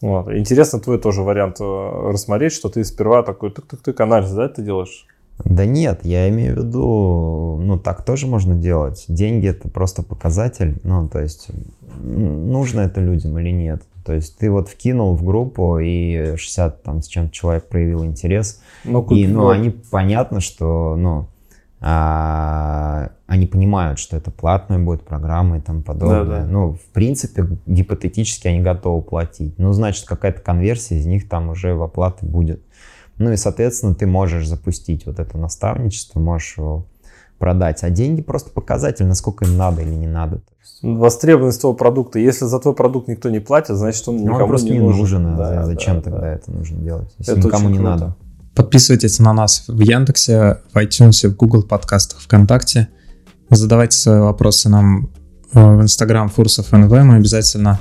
Вот. 0.00 0.32
Интересно 0.32 0.80
твой 0.80 0.98
тоже 0.98 1.22
вариант 1.22 1.60
э, 1.60 1.64
рассмотреть, 1.64 2.52
что 2.52 2.70
ты 2.70 2.84
сперва 2.84 3.22
такой 3.22 3.50
тык-тык-тык 3.50 4.00
анализ, 4.02 4.30
да, 4.30 4.48
ты 4.48 4.62
делаешь? 4.62 5.06
Да 5.44 5.64
нет, 5.64 6.00
я 6.04 6.28
имею 6.28 6.54
в 6.54 6.58
виду, 6.58 7.58
ну 7.62 7.78
так 7.78 8.04
тоже 8.04 8.26
можно 8.26 8.54
делать. 8.54 9.04
Деньги 9.08 9.48
это 9.48 9.68
просто 9.68 10.02
показатель, 10.02 10.78
ну 10.84 11.08
то 11.08 11.20
есть 11.20 11.48
нужно 12.02 12.80
это 12.80 13.00
людям 13.00 13.38
или 13.38 13.50
нет. 13.50 13.82
То 14.04 14.12
есть 14.12 14.38
ты 14.38 14.50
вот 14.50 14.68
вкинул 14.68 15.14
в 15.14 15.24
группу 15.24 15.78
и 15.78 16.36
60 16.36 16.82
там 16.82 17.02
с 17.02 17.06
чем-то 17.06 17.32
человек 17.32 17.68
проявил 17.68 18.04
интерес, 18.04 18.60
ну, 18.84 19.02
и 19.10 19.26
ну 19.26 19.48
они 19.48 19.70
понятно, 19.70 20.40
что 20.40 20.96
ну 20.96 21.26
а, 21.82 23.10
они 23.26 23.46
понимают, 23.46 23.98
что 23.98 24.16
это 24.16 24.30
платная 24.30 24.78
будет 24.78 25.02
программа 25.02 25.58
и 25.58 25.60
тому 25.60 25.82
подобное. 25.82 26.24
Да, 26.24 26.38
да. 26.40 26.46
Ну, 26.46 26.74
в 26.74 26.92
принципе, 26.92 27.46
гипотетически 27.66 28.48
они 28.48 28.60
готовы 28.60 29.02
платить. 29.02 29.58
Ну, 29.58 29.72
значит, 29.72 30.06
какая-то 30.06 30.42
конверсия 30.42 30.98
из 30.98 31.06
них 31.06 31.28
там 31.28 31.48
уже 31.48 31.74
в 31.74 31.82
оплаты 31.82 32.26
будет. 32.26 32.62
Ну 33.16 33.32
и, 33.32 33.36
соответственно, 33.36 33.94
ты 33.94 34.06
можешь 34.06 34.46
запустить 34.46 35.06
вот 35.06 35.18
это 35.18 35.38
наставничество, 35.38 36.20
можешь 36.20 36.56
его 36.58 36.86
продать. 37.38 37.82
А 37.82 37.90
деньги 37.90 38.20
просто 38.20 38.50
показатель, 38.50 39.06
насколько 39.06 39.46
им 39.46 39.56
надо 39.56 39.82
или 39.82 39.94
не 39.94 40.06
надо. 40.06 40.42
Востребованность 40.82 41.60
твоего 41.60 41.76
продукта. 41.76 42.18
Если 42.18 42.44
за 42.44 42.58
твой 42.58 42.74
продукт 42.74 43.08
никто 43.08 43.30
не 43.30 43.40
платит, 43.40 43.76
значит 43.76 44.06
он 44.08 44.16
никому 44.16 44.38
он 44.38 44.48
просто 44.48 44.70
не 44.70 44.78
нужен. 44.78 45.22
нужен. 45.22 45.36
Да, 45.36 45.64
зачем 45.64 45.96
да, 45.96 46.02
тогда 46.02 46.20
да. 46.20 46.32
это 46.32 46.50
нужно 46.50 46.78
делать, 46.78 47.14
если 47.18 47.38
это 47.38 47.46
никому 47.46 47.68
не 47.68 47.78
круто. 47.78 47.90
надо? 47.90 48.16
Подписывайтесь 48.60 49.18
на 49.20 49.32
нас 49.32 49.64
в 49.68 49.80
Яндексе, 49.80 50.58
в 50.74 50.76
iTunes, 50.76 51.26
в 51.26 51.34
Google 51.34 51.62
подкастах, 51.62 52.20
ВКонтакте. 52.20 52.88
Задавайте 53.48 53.96
свои 53.96 54.20
вопросы 54.20 54.68
нам 54.68 55.08
э, 55.54 55.76
в 55.76 55.80
Instagram 55.80 56.28
Фурсов 56.28 56.70
НВ. 56.70 56.90
Мы 56.90 57.16
обязательно 57.16 57.80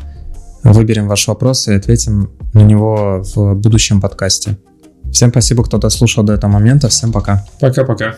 выберем 0.63 1.09
ваш 1.09 1.27
вопрос 1.27 1.67
и 1.67 1.73
ответим 1.73 2.31
на 2.53 2.61
него 2.61 3.21
в 3.35 3.55
будущем 3.55 3.99
подкасте. 3.99 4.57
Всем 5.11 5.31
спасибо, 5.31 5.65
кто 5.65 5.79
дослушал 5.79 6.23
до 6.23 6.31
этого 6.31 6.49
момента. 6.49 6.87
Всем 6.87 7.11
пока. 7.11 7.45
Пока-пока. 7.59 8.15